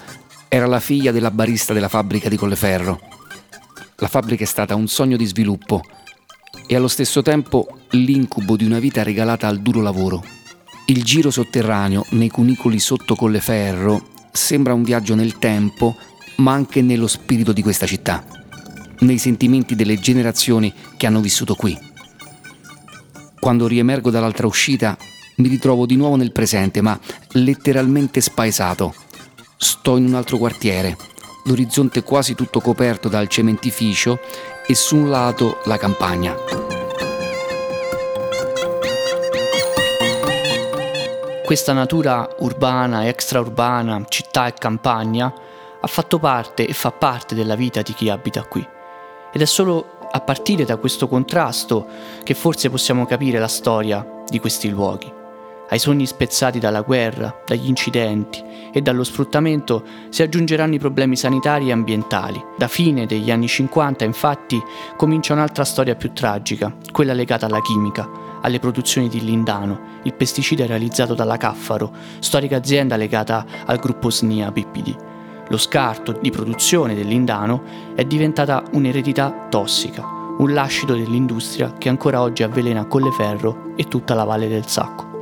era 0.49 0.65
la 0.65 0.82
figlia 0.82 1.12
della 1.12 1.32
barista 1.32 1.71
della 1.71 1.88
fabbrica 1.88 2.27
di 2.27 2.36
Colleferro. 2.36 2.99
La 3.95 4.08
fabbrica 4.08 4.43
è 4.43 4.47
stata 4.47 4.75
un 4.75 4.88
sogno 4.88 5.15
di 5.15 5.25
sviluppo 5.25 5.82
e 6.67 6.75
allo 6.75 6.89
stesso 6.89 7.21
tempo 7.21 7.67
l'incubo 7.91 8.58
di 8.58 8.65
una 8.65 8.80
vita 8.80 9.04
regalata 9.04 9.47
al 9.47 9.62
duro 9.62 9.82
lavoro. 9.82 10.40
Il 10.91 11.06
giro 11.06 11.32
sotterraneo 11.32 12.06
nei 12.10 12.27
cunicoli 12.27 12.77
sotto 12.77 13.15
Colleferro 13.15 14.10
sembra 14.30 14.73
un 14.73 14.84
viaggio 14.84 15.15
nel 15.15 15.39
tempo, 15.39 15.95
ma 16.39 16.51
anche 16.51 16.82
nello 16.82 17.08
spirito 17.08 17.54
di 17.54 17.62
questa 17.62 17.86
città, 17.86 18.25
nei 18.99 19.17
sentimenti 19.17 19.75
delle 19.75 19.97
generazioni 20.01 20.73
che 20.97 21.08
hanno 21.08 21.21
vissuto 21.21 21.56
qui. 21.56 21.80
Quando 23.39 23.67
riemergo 23.67 24.10
dall'altra 24.10 24.47
uscita, 24.47 24.97
mi 25.38 25.47
ritrovo 25.47 25.86
di 25.86 25.95
nuovo 25.95 26.17
nel 26.17 26.34
presente, 26.34 26.82
ma 26.82 26.99
letteralmente 27.36 28.19
spaesato. 28.19 28.93
Sto 29.56 29.95
in 29.95 30.08
un 30.08 30.15
altro 30.15 30.38
quartiere, 30.38 30.97
l'orizzonte 31.45 32.04
quasi 32.04 32.36
tutto 32.36 32.60
coperto 32.60 33.08
dal 33.08 33.30
cementificio 33.30 34.19
e 34.67 34.75
su 34.75 34.97
un 34.97 35.10
lato 35.10 35.62
la 35.63 35.77
campagna. 35.77 36.80
Questa 41.51 41.73
natura 41.73 42.29
urbana 42.39 43.03
e 43.03 43.09
extraurbana, 43.09 44.05
città 44.07 44.47
e 44.47 44.53
campagna, 44.53 45.33
ha 45.81 45.87
fatto 45.87 46.17
parte 46.17 46.65
e 46.65 46.71
fa 46.71 46.93
parte 46.93 47.35
della 47.35 47.55
vita 47.55 47.81
di 47.81 47.93
chi 47.93 48.09
abita 48.09 48.43
qui. 48.43 48.65
Ed 49.33 49.41
è 49.41 49.45
solo 49.45 49.97
a 50.09 50.21
partire 50.21 50.63
da 50.63 50.77
questo 50.77 51.09
contrasto 51.09 51.85
che 52.23 52.35
forse 52.35 52.69
possiamo 52.69 53.05
capire 53.05 53.37
la 53.37 53.49
storia 53.49 54.23
di 54.29 54.39
questi 54.39 54.69
luoghi. 54.69 55.11
Ai 55.67 55.77
sogni 55.77 56.05
spezzati 56.05 56.57
dalla 56.57 56.83
guerra, 56.83 57.41
dagli 57.45 57.67
incidenti 57.67 58.41
e 58.71 58.81
dallo 58.81 59.03
sfruttamento 59.03 59.83
si 60.07 60.23
aggiungeranno 60.23 60.75
i 60.75 60.79
problemi 60.79 61.17
sanitari 61.17 61.67
e 61.67 61.73
ambientali. 61.73 62.41
Da 62.57 62.69
fine 62.69 63.05
degli 63.05 63.29
anni 63.29 63.49
50 63.49 64.05
infatti 64.05 64.57
comincia 64.95 65.33
un'altra 65.33 65.65
storia 65.65 65.95
più 65.95 66.13
tragica, 66.13 66.73
quella 66.93 67.11
legata 67.11 67.45
alla 67.45 67.61
chimica, 67.61 68.30
alle 68.41 68.60
produzioni 68.60 69.08
di 69.08 69.23
Lindano, 69.23 69.99
il 70.04 70.13
pesticida 70.13 70.65
realizzato 70.65 71.13
dalla 71.13 71.38
Caffaro, 71.38 71.91
storica 72.19 72.58
azienda 72.58 72.95
legata 72.95 73.45
al 73.65 73.80
gruppo 73.80 74.10
SNIA 74.10 74.51
BPD. 74.51 74.95
Lo 75.47 75.58
scarto 75.58 76.13
di 76.13 76.30
produzione 76.30 76.95
del 76.95 77.08
Lindano 77.08 77.63
è 77.95 78.06
diventata 78.06 78.63
un'eredità 78.71 79.47
tossica, 79.49 80.04
un 80.38 80.54
lascito 80.54 80.95
dell'industria 80.95 81.73
che 81.77 81.89
ancora 81.89 82.21
oggi 82.21 82.43
avvelena 82.43 82.86
Colleferro 82.86 83.73
e 83.75 83.86
tutta 83.86 84.13
la 84.13 84.23
Valle 84.23 84.47
del 84.47 84.65
Sacco. 84.67 85.20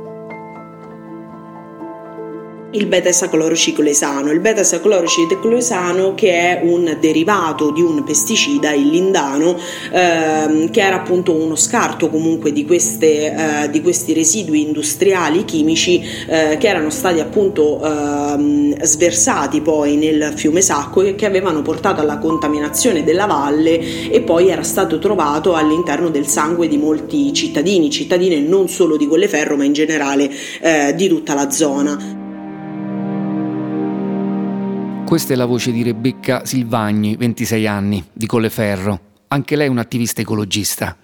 Il 2.72 2.86
beta-saclorociclesano. 2.86 4.30
Il 4.30 4.40
beta-saclorociclesano 4.40 6.14
che 6.14 6.32
è 6.32 6.60
un 6.62 6.96
derivato 7.00 7.70
di 7.70 7.82
un 7.82 8.04
pesticida, 8.04 8.72
il 8.72 8.88
lindano, 8.88 9.58
ehm, 9.92 10.70
che 10.70 10.80
era 10.80 10.96
appunto 10.96 11.32
uno 11.32 11.56
scarto 11.56 12.08
comunque 12.08 12.52
di, 12.52 12.64
queste, 12.64 13.64
eh, 13.64 13.70
di 13.70 13.80
questi 13.80 14.12
residui 14.12 14.62
industriali 14.62 15.44
chimici 15.44 16.02
eh, 16.28 16.56
che 16.58 16.68
erano 16.68 16.90
stati 16.90 17.20
appunto 17.20 17.82
ehm, 17.82 18.80
sversati 18.82 19.60
poi 19.60 19.96
nel 19.96 20.32
fiume 20.36 20.60
Sacco 20.60 21.02
e 21.02 21.14
che 21.14 21.26
avevano 21.26 21.62
portato 21.62 22.00
alla 22.00 22.18
contaminazione 22.18 23.02
della 23.02 23.26
valle 23.26 24.10
e 24.10 24.20
poi 24.20 24.48
era 24.48 24.62
stato 24.62 24.98
trovato 24.98 25.54
all'interno 25.54 26.10
del 26.10 26.26
sangue 26.26 26.68
di 26.68 26.76
molti 26.76 27.32
cittadini, 27.32 27.90
cittadine 27.90 28.38
non 28.40 28.68
solo 28.68 28.96
di 28.96 29.06
Colleferro 29.06 29.56
ma 29.56 29.64
in 29.64 29.72
generale 29.72 30.30
eh, 30.60 30.94
di 30.94 31.08
tutta 31.08 31.34
la 31.34 31.50
zona. 31.50 32.19
Questa 35.10 35.32
è 35.32 35.36
la 35.36 35.44
voce 35.44 35.72
di 35.72 35.82
Rebecca 35.82 36.44
Silvagni, 36.44 37.16
26 37.16 37.66
anni, 37.66 38.04
di 38.12 38.26
Colleferro. 38.26 39.00
Anche 39.26 39.56
lei 39.56 39.66
un'attivista 39.66 40.20
ecologista. 40.20 40.96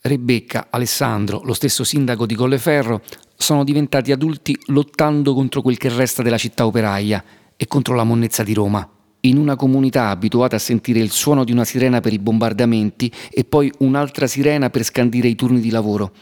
Rebecca, 0.00 0.68
Alessandro, 0.70 1.42
lo 1.44 1.52
stesso 1.52 1.84
sindaco 1.84 2.24
di 2.24 2.34
Colleferro, 2.34 3.02
sono 3.36 3.62
diventati 3.62 4.12
adulti 4.12 4.58
lottando 4.68 5.34
contro 5.34 5.60
quel 5.60 5.76
che 5.76 5.90
resta 5.90 6.22
della 6.22 6.38
città 6.38 6.64
operaia 6.64 7.22
e 7.54 7.66
contro 7.66 7.94
la 7.94 8.04
monnezza 8.04 8.42
di 8.42 8.54
Roma. 8.54 8.88
In 9.20 9.36
una 9.36 9.56
comunità 9.56 10.08
abituata 10.08 10.56
a 10.56 10.58
sentire 10.58 11.00
il 11.00 11.10
suono 11.10 11.44
di 11.44 11.52
una 11.52 11.64
sirena 11.64 12.00
per 12.00 12.14
i 12.14 12.18
bombardamenti 12.18 13.12
e 13.30 13.44
poi 13.44 13.70
un'altra 13.80 14.26
sirena 14.26 14.70
per 14.70 14.84
scandire 14.84 15.28
i 15.28 15.34
turni 15.34 15.60
di 15.60 15.68
lavoro. 15.68 16.12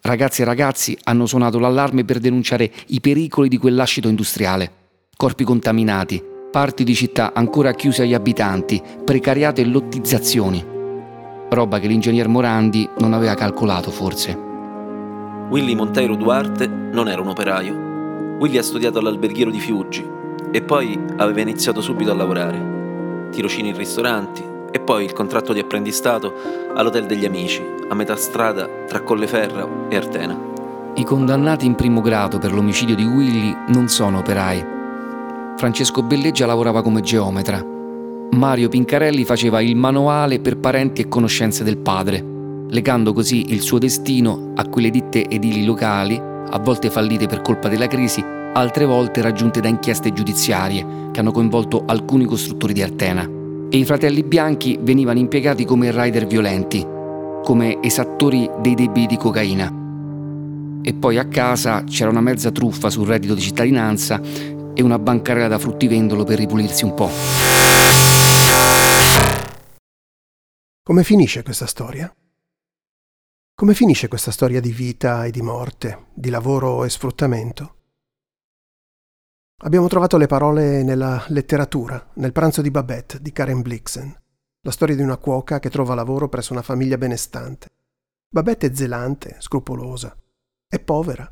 Ragazzi 0.00 0.42
e 0.42 0.46
ragazzi 0.46 0.98
hanno 1.04 1.26
suonato 1.26 1.60
l'allarme 1.60 2.04
per 2.04 2.18
denunciare 2.18 2.72
i 2.88 3.00
pericoli 3.00 3.48
di 3.48 3.56
quell'ascito 3.56 4.08
industriale. 4.08 4.78
Corpi 5.16 5.44
contaminati, 5.44 6.29
parti 6.50 6.82
di 6.82 6.94
città 6.94 7.32
ancora 7.32 7.72
chiuse 7.72 8.02
agli 8.02 8.14
abitanti, 8.14 8.82
precariate 9.04 9.60
e 9.60 9.66
lottizzazioni. 9.66 10.64
Roba 11.48 11.78
che 11.78 11.86
l'ingegner 11.86 12.26
Morandi 12.28 12.88
non 12.98 13.12
aveva 13.12 13.34
calcolato 13.34 13.90
forse. 13.90 14.36
Willy 15.48 15.74
Monteiro 15.74 16.16
Duarte 16.16 16.66
non 16.66 17.08
era 17.08 17.20
un 17.20 17.28
operaio. 17.28 18.36
Willy 18.38 18.58
ha 18.58 18.62
studiato 18.62 18.98
all'alberghiero 18.98 19.50
di 19.50 19.60
Fiuggi 19.60 20.04
e 20.50 20.62
poi 20.62 20.98
aveva 21.16 21.40
iniziato 21.40 21.80
subito 21.80 22.10
a 22.10 22.14
lavorare. 22.14 23.28
Tirocini 23.30 23.68
in 23.68 23.76
ristoranti 23.76 24.42
e 24.72 24.80
poi 24.80 25.04
il 25.04 25.12
contratto 25.12 25.52
di 25.52 25.60
apprendistato 25.60 26.32
all'Hotel 26.74 27.06
degli 27.06 27.24
Amici, 27.24 27.62
a 27.88 27.94
metà 27.94 28.16
strada 28.16 28.68
tra 28.86 29.00
Colleferro 29.00 29.88
e 29.88 29.96
Artena. 29.96 30.38
I 30.94 31.04
condannati 31.04 31.66
in 31.66 31.76
primo 31.76 32.00
grado 32.00 32.38
per 32.38 32.52
l'omicidio 32.52 32.96
di 32.96 33.04
Willy 33.04 33.56
non 33.68 33.88
sono 33.88 34.18
operai, 34.18 34.78
Francesco 35.60 36.02
Belleggia 36.02 36.46
lavorava 36.46 36.80
come 36.80 37.02
geometra. 37.02 37.62
Mario 38.30 38.70
Pincarelli 38.70 39.26
faceva 39.26 39.60
il 39.60 39.76
manuale 39.76 40.40
per 40.40 40.56
parenti 40.56 41.02
e 41.02 41.08
conoscenze 41.08 41.64
del 41.64 41.76
padre, 41.76 42.24
legando 42.70 43.12
così 43.12 43.52
il 43.52 43.60
suo 43.60 43.76
destino 43.76 44.52
a 44.54 44.66
quelle 44.66 44.88
ditte 44.88 45.28
edili 45.28 45.66
locali, 45.66 46.18
a 46.18 46.58
volte 46.60 46.88
fallite 46.88 47.26
per 47.26 47.42
colpa 47.42 47.68
della 47.68 47.88
crisi, 47.88 48.24
altre 48.54 48.86
volte 48.86 49.20
raggiunte 49.20 49.60
da 49.60 49.68
inchieste 49.68 50.14
giudiziarie 50.14 51.10
che 51.12 51.20
hanno 51.20 51.30
coinvolto 51.30 51.82
alcuni 51.84 52.24
costruttori 52.24 52.72
di 52.72 52.80
Artena. 52.80 53.28
E 53.68 53.76
i 53.76 53.84
fratelli 53.84 54.22
bianchi 54.22 54.78
venivano 54.80 55.18
impiegati 55.18 55.66
come 55.66 55.92
rider 55.92 56.26
violenti, 56.26 56.82
come 57.44 57.82
esattori 57.82 58.48
dei 58.62 58.74
debiti 58.74 59.08
di 59.08 59.16
cocaina. 59.18 59.70
E 60.80 60.94
poi 60.94 61.18
a 61.18 61.26
casa 61.26 61.84
c'era 61.84 62.08
una 62.08 62.22
mezza 62.22 62.50
truffa 62.50 62.88
sul 62.88 63.06
reddito 63.06 63.34
di 63.34 63.42
cittadinanza 63.42 64.58
e 64.74 64.82
una 64.82 64.98
bancarella 64.98 65.48
da 65.48 65.58
fruttivendolo 65.58 66.24
per 66.24 66.38
ripulirsi 66.38 66.84
un 66.84 66.94
po'. 66.94 67.10
Come 70.82 71.04
finisce 71.04 71.42
questa 71.42 71.66
storia? 71.66 72.12
Come 73.54 73.74
finisce 73.74 74.08
questa 74.08 74.30
storia 74.30 74.60
di 74.60 74.72
vita 74.72 75.24
e 75.24 75.30
di 75.30 75.42
morte, 75.42 76.06
di 76.14 76.30
lavoro 76.30 76.84
e 76.84 76.90
sfruttamento? 76.90 77.76
Abbiamo 79.62 79.88
trovato 79.88 80.16
le 80.16 80.26
parole 80.26 80.82
nella 80.82 81.22
letteratura, 81.28 82.10
nel 82.14 82.32
pranzo 82.32 82.62
di 82.62 82.70
Babette 82.70 83.20
di 83.20 83.30
Karen 83.30 83.60
Blixen, 83.60 84.18
la 84.62 84.70
storia 84.70 84.96
di 84.96 85.02
una 85.02 85.18
cuoca 85.18 85.58
che 85.58 85.68
trova 85.68 85.94
lavoro 85.94 86.28
presso 86.28 86.52
una 86.52 86.62
famiglia 86.62 86.96
benestante. 86.96 87.68
Babette 88.28 88.68
è 88.68 88.74
zelante, 88.74 89.36
scrupolosa, 89.38 90.16
è 90.66 90.80
povera, 90.80 91.30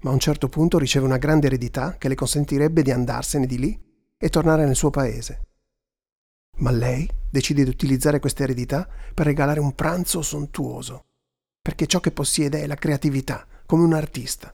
ma 0.00 0.10
a 0.10 0.12
un 0.12 0.18
certo 0.18 0.48
punto 0.48 0.78
riceve 0.78 1.06
una 1.06 1.18
grande 1.18 1.46
eredità 1.46 1.96
che 1.96 2.08
le 2.08 2.14
consentirebbe 2.14 2.82
di 2.82 2.90
andarsene 2.90 3.46
di 3.46 3.58
lì 3.58 3.80
e 4.16 4.28
tornare 4.28 4.64
nel 4.64 4.76
suo 4.76 4.90
paese. 4.90 5.42
Ma 6.58 6.70
lei 6.70 7.08
decide 7.30 7.64
di 7.64 7.70
utilizzare 7.70 8.20
questa 8.20 8.42
eredità 8.42 8.88
per 9.14 9.26
regalare 9.26 9.60
un 9.60 9.74
pranzo 9.74 10.22
sontuoso, 10.22 11.04
perché 11.60 11.86
ciò 11.86 12.00
che 12.00 12.10
possiede 12.12 12.62
è 12.62 12.66
la 12.66 12.74
creatività, 12.74 13.46
come 13.66 13.84
un 13.84 13.94
artista. 13.94 14.50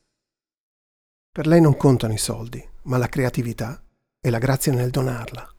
Per 1.31 1.47
lei 1.47 1.61
non 1.61 1.77
contano 1.77 2.13
i 2.13 2.19
soldi, 2.19 2.65
ma 2.83 2.97
la 2.97 3.09
creatività 3.09 3.83
e 4.21 4.31
la 4.31 4.39
grazia 4.39 4.73
nel 4.73 4.91
donarla. 4.91 5.56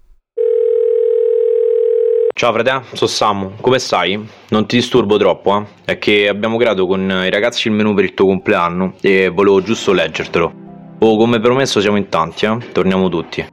Ciao 2.38 2.54
frate, 2.54 2.84
sono 2.94 3.10
Samu, 3.10 3.54
come 3.60 3.80
stai? 3.80 4.24
Non 4.50 4.68
ti 4.68 4.76
disturbo 4.76 5.18
troppo, 5.18 5.58
eh? 5.58 5.66
È 5.86 5.98
che 5.98 6.28
abbiamo 6.28 6.58
creato 6.58 6.86
con 6.86 7.02
i 7.26 7.32
ragazzi 7.32 7.68
il 7.68 7.74
menù 7.74 7.96
per 7.96 8.04
il 8.04 8.14
tuo 8.14 8.28
compleanno 8.28 8.94
e 9.02 9.30
volevo 9.30 9.64
giusto 9.64 9.92
leggertelo. 9.92 10.54
Oh, 11.00 11.18
come 11.18 11.40
promesso 11.40 11.82
siamo 11.82 11.98
in 11.98 12.10
tanti, 12.10 12.46
eh? 12.46 12.56
Torniamo 12.72 13.10
tutti. 13.10 13.44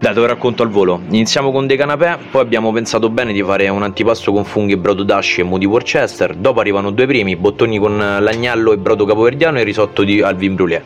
Dai, 0.00 0.14
te 0.14 0.18
lo 0.18 0.26
racconto 0.26 0.64
al 0.64 0.70
volo. 0.70 1.00
Iniziamo 1.10 1.52
con 1.52 1.68
dei 1.68 1.76
canapè, 1.76 2.18
poi 2.32 2.40
abbiamo 2.40 2.72
pensato 2.72 3.08
bene 3.08 3.32
di 3.32 3.40
fare 3.40 3.68
un 3.68 3.84
antipasto 3.84 4.32
con 4.32 4.42
funghi, 4.42 4.76
brodo 4.76 5.04
dashi 5.04 5.42
e 5.42 5.44
moody 5.44 5.66
Worcester, 5.66 6.34
dopo 6.34 6.58
arrivano 6.58 6.90
due 6.90 7.06
primi, 7.06 7.36
bottoni 7.36 7.78
con 7.78 7.96
l'agnello 7.96 8.72
e 8.72 8.78
brodo 8.78 9.04
capoverdiano 9.04 9.60
e 9.60 9.62
risotto 9.62 10.02
di 10.02 10.20
Alvin 10.20 10.56
Brûlé. 10.56 10.82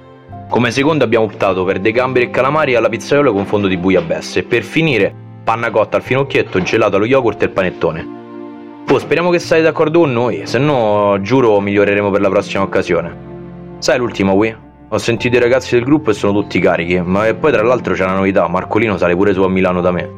Come 0.51 0.71
secondo 0.71 1.03
abbiamo 1.03 1.25
optato 1.25 1.65
per 1.65 1.81
dei 1.81 1.93
gamberi 1.93 2.27
e 2.27 2.31
calamari 2.31 2.75
alla 2.75 2.91
pizzaiola 2.91 3.33
con 3.33 3.47
fondo 3.47 3.69
di 3.69 3.79
bouillabaisse 3.79 4.41
e 4.41 4.43
per 4.43 4.63
finire 4.63 5.25
panna 5.47 5.71
cotta 5.71 5.99
al 5.99 6.03
finocchietto, 6.03 6.61
gelato 6.61 6.97
allo 6.97 7.07
yogurt 7.07 7.41
e 7.41 7.45
il 7.45 7.53
panettone. 7.53 8.15
Oh, 8.89 8.99
speriamo 8.99 9.31
che 9.31 9.39
stai 9.39 9.63
d'accordo 9.63 10.01
con 10.01 10.13
noi, 10.13 10.45
se 10.45 10.59
no 10.59 11.19
giuro 11.21 11.61
miglioreremo 11.61 12.11
per 12.11 12.21
la 12.21 12.29
prossima 12.29 12.65
occasione. 12.65 13.77
Sai 13.79 13.97
l'ultimo, 13.99 14.33
Wii? 14.33 14.57
Ho 14.89 14.99
sentito 14.99 15.37
i 15.37 15.39
ragazzi 15.41 15.77
del 15.77 15.85
gruppo 15.85 16.11
e 16.11 16.15
sono 16.15 16.33
tutti 16.33 16.59
carichi, 16.59 17.01
ma 17.01 17.33
poi 17.35 17.53
tra 17.53 17.63
l'altro 17.63 17.95
c'è 17.95 18.03
una 18.03 18.17
novità, 18.17 18.49
Marcolino 18.49 18.97
sale 18.97 19.15
pure 19.15 19.33
su 19.33 19.43
a 19.43 19.49
Milano 19.49 19.81
da 19.81 19.93
me. 19.93 20.11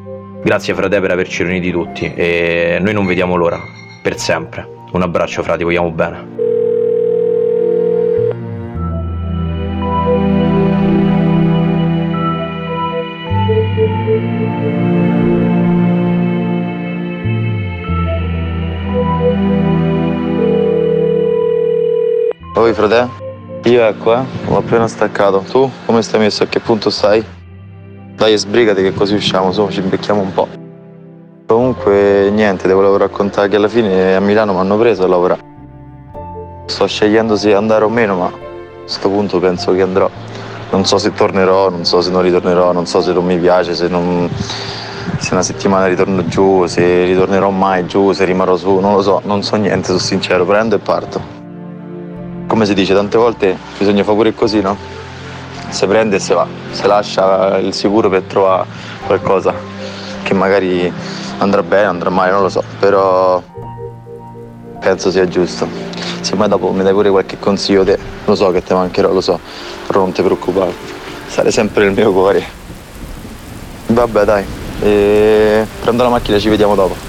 Grazie 0.43 0.73
frate 0.73 0.99
per 0.99 1.11
averci 1.11 1.43
riuniti 1.43 1.69
tutti 1.69 2.11
e 2.11 2.79
noi 2.81 2.93
non 2.93 3.05
vediamo 3.05 3.35
l'ora, 3.35 3.59
per 4.01 4.17
sempre. 4.17 4.67
Un 4.93 5.03
abbraccio 5.03 5.43
frati, 5.43 5.63
vogliamo 5.63 5.91
bene. 5.91 6.48
Poi 22.69 22.77
frate? 22.77 23.09
Io 23.63 23.83
ecco 23.83 24.13
eh, 24.13 24.23
ho 24.45 24.57
appena 24.57 24.87
staccato. 24.87 25.43
Tu 25.49 25.67
come 25.87 26.03
stai 26.03 26.19
messo? 26.19 26.43
A 26.43 26.45
che 26.45 26.59
punto 26.59 26.91
stai? 26.91 27.25
Dai 28.15 28.37
sbrigati 28.37 28.83
che 28.83 28.93
così 28.93 29.15
usciamo, 29.15 29.51
su, 29.51 29.67
ci 29.71 29.81
becchiamo 29.81 30.21
un 30.21 30.31
po'. 30.31 30.47
Comunque 31.47 32.29
niente, 32.29 32.67
te 32.67 32.73
volevo 32.73 32.97
raccontare 32.97 33.47
che 33.49 33.55
alla 33.55 33.67
fine 33.67 34.15
a 34.15 34.19
Milano 34.19 34.53
mi 34.53 34.59
hanno 34.59 34.77
preso 34.77 35.03
a 35.03 35.07
lavorare. 35.07 35.41
Sto 36.67 36.85
scegliendo 36.85 37.35
se 37.35 37.55
andare 37.55 37.85
o 37.85 37.89
meno, 37.89 38.17
ma 38.17 38.25
a 38.25 38.33
questo 38.83 39.09
punto 39.09 39.39
penso 39.39 39.73
che 39.73 39.81
andrò. 39.81 40.07
Non 40.69 40.85
so 40.85 40.99
se 40.99 41.11
tornerò, 41.11 41.71
non 41.71 41.85
so 41.85 42.01
se 42.01 42.11
non 42.11 42.21
ritornerò, 42.21 42.71
non 42.71 42.85
so 42.85 43.01
se 43.01 43.13
non 43.13 43.25
mi 43.25 43.39
piace, 43.39 43.73
se, 43.73 43.87
non... 43.87 44.29
se 45.17 45.33
una 45.33 45.41
settimana 45.41 45.87
ritorno 45.87 46.23
giù, 46.27 46.67
se 46.67 47.03
ritornerò 47.05 47.49
mai 47.49 47.87
giù, 47.87 48.11
se 48.11 48.25
rimarrò 48.25 48.55
su, 48.55 48.77
non 48.77 48.93
lo 48.93 49.01
so, 49.01 49.21
non 49.25 49.41
so 49.41 49.55
niente, 49.55 49.87
sono 49.87 49.97
sincero, 49.97 50.45
prendo 50.45 50.75
e 50.75 50.79
parto 50.79 51.38
come 52.59 52.71
si 52.71 52.77
dice 52.77 52.93
tante 52.93 53.17
volte 53.17 53.57
bisogna 53.77 54.03
fare 54.03 54.17
pure 54.17 54.33
così, 54.33 54.59
no? 54.59 54.75
Se 55.69 55.87
prende 55.87 56.17
e 56.17 56.19
se 56.19 56.33
va, 56.33 56.45
se 56.71 56.87
lascia 56.87 57.57
il 57.57 57.73
sicuro 57.73 58.09
per 58.09 58.23
trovare 58.23 58.65
qualcosa 59.05 59.53
che 60.23 60.33
magari 60.33 60.91
andrà 61.37 61.63
bene, 61.63 61.85
andrà 61.85 62.09
male, 62.09 62.31
non 62.31 62.41
lo 62.41 62.49
so, 62.49 62.61
però 62.77 63.41
penso 64.77 65.09
sia 65.09 65.25
giusto. 65.25 65.69
Se 66.19 66.35
mai 66.35 66.49
dopo 66.49 66.73
mi 66.73 66.83
dai 66.83 66.91
pure 66.91 67.09
qualche 67.09 67.39
consiglio 67.39 67.85
te, 67.85 67.97
lo 68.25 68.35
so 68.35 68.51
che 68.51 68.61
ti 68.61 68.73
mancherò, 68.73 69.13
lo 69.13 69.21
so, 69.21 69.39
però 69.87 70.01
non 70.01 70.11
ti 70.11 70.21
preoccupare, 70.21 70.73
sarai 71.27 71.53
sempre 71.53 71.85
nel 71.85 71.93
mio 71.93 72.11
cuore. 72.11 72.43
Vabbè 73.87 74.25
dai, 74.25 74.45
e 74.81 75.65
prendo 75.79 76.03
la 76.03 76.09
macchina 76.09 76.35
e 76.35 76.39
ci 76.41 76.49
vediamo 76.49 76.75
dopo. 76.75 77.08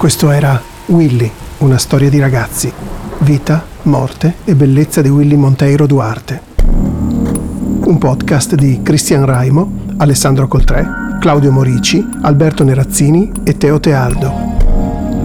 Questo 0.00 0.30
era 0.30 0.58
Willy, 0.86 1.30
una 1.58 1.76
storia 1.76 2.08
di 2.08 2.18
ragazzi, 2.18 2.72
vita, 3.18 3.62
morte 3.82 4.36
e 4.46 4.54
bellezza 4.54 5.02
di 5.02 5.10
Willy 5.10 5.36
Monteiro 5.36 5.86
Duarte. 5.86 6.40
Un 6.64 7.98
podcast 7.98 8.54
di 8.54 8.80
Cristian 8.82 9.26
Raimo, 9.26 9.70
Alessandro 9.98 10.48
Coltré, 10.48 10.88
Claudio 11.20 11.52
Morici, 11.52 12.02
Alberto 12.22 12.64
Nerazzini 12.64 13.30
e 13.44 13.58
Teo 13.58 13.78
Teardo. 13.78 14.32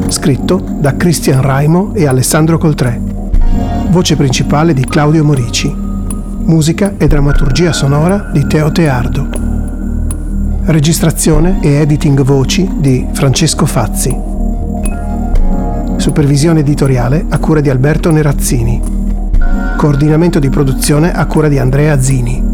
Scritto 0.10 0.62
da 0.78 0.98
Cristian 0.98 1.42
Raimo 1.42 1.94
e 1.96 2.06
Alessandro 2.06 2.58
Coltré. 2.58 3.00
Voce 3.92 4.18
principale 4.18 4.74
di 4.74 4.84
Claudio 4.84 5.24
Morici. 5.24 5.74
Musica 5.74 6.96
e 6.98 7.08
drammaturgia 7.08 7.72
sonora 7.72 8.30
di 8.34 8.46
Teo 8.46 8.74
Teardo. 8.74 9.30
Registrazione 10.66 11.60
e 11.62 11.76
editing 11.76 12.22
voci 12.24 12.70
di 12.76 13.08
Francesco 13.14 13.66
Fazzi. 13.66 14.35
Supervisione 15.98 16.60
editoriale 16.60 17.26
a 17.30 17.40
cura 17.40 17.62
di 17.62 17.70
Alberto 17.70 18.12
Nerazzini. 18.12 18.82
Coordinamento 19.78 20.40
di 20.40 20.50
produzione 20.50 21.14
a 21.14 21.26
cura 21.26 21.48
di 21.48 21.58
Andrea 21.58 22.00
Zini. 22.00 22.45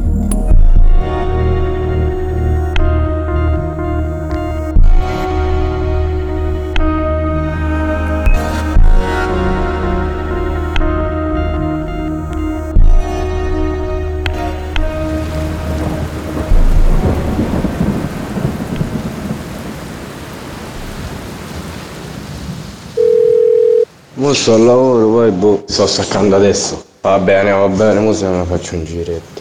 Mo 24.21 24.33
sto 24.33 24.53
al 24.53 24.63
lavoro, 24.65 25.07
poi 25.07 25.31
boh, 25.31 25.63
sto 25.65 25.87
staccando 25.87 26.35
adesso. 26.35 26.79
Va 27.01 27.17
bene, 27.17 27.49
va 27.53 27.67
bene, 27.67 28.01
mo 28.01 28.13
se 28.13 28.27
ne 28.27 28.43
faccio 28.43 28.75
un 28.75 28.85
giretto. 28.85 29.40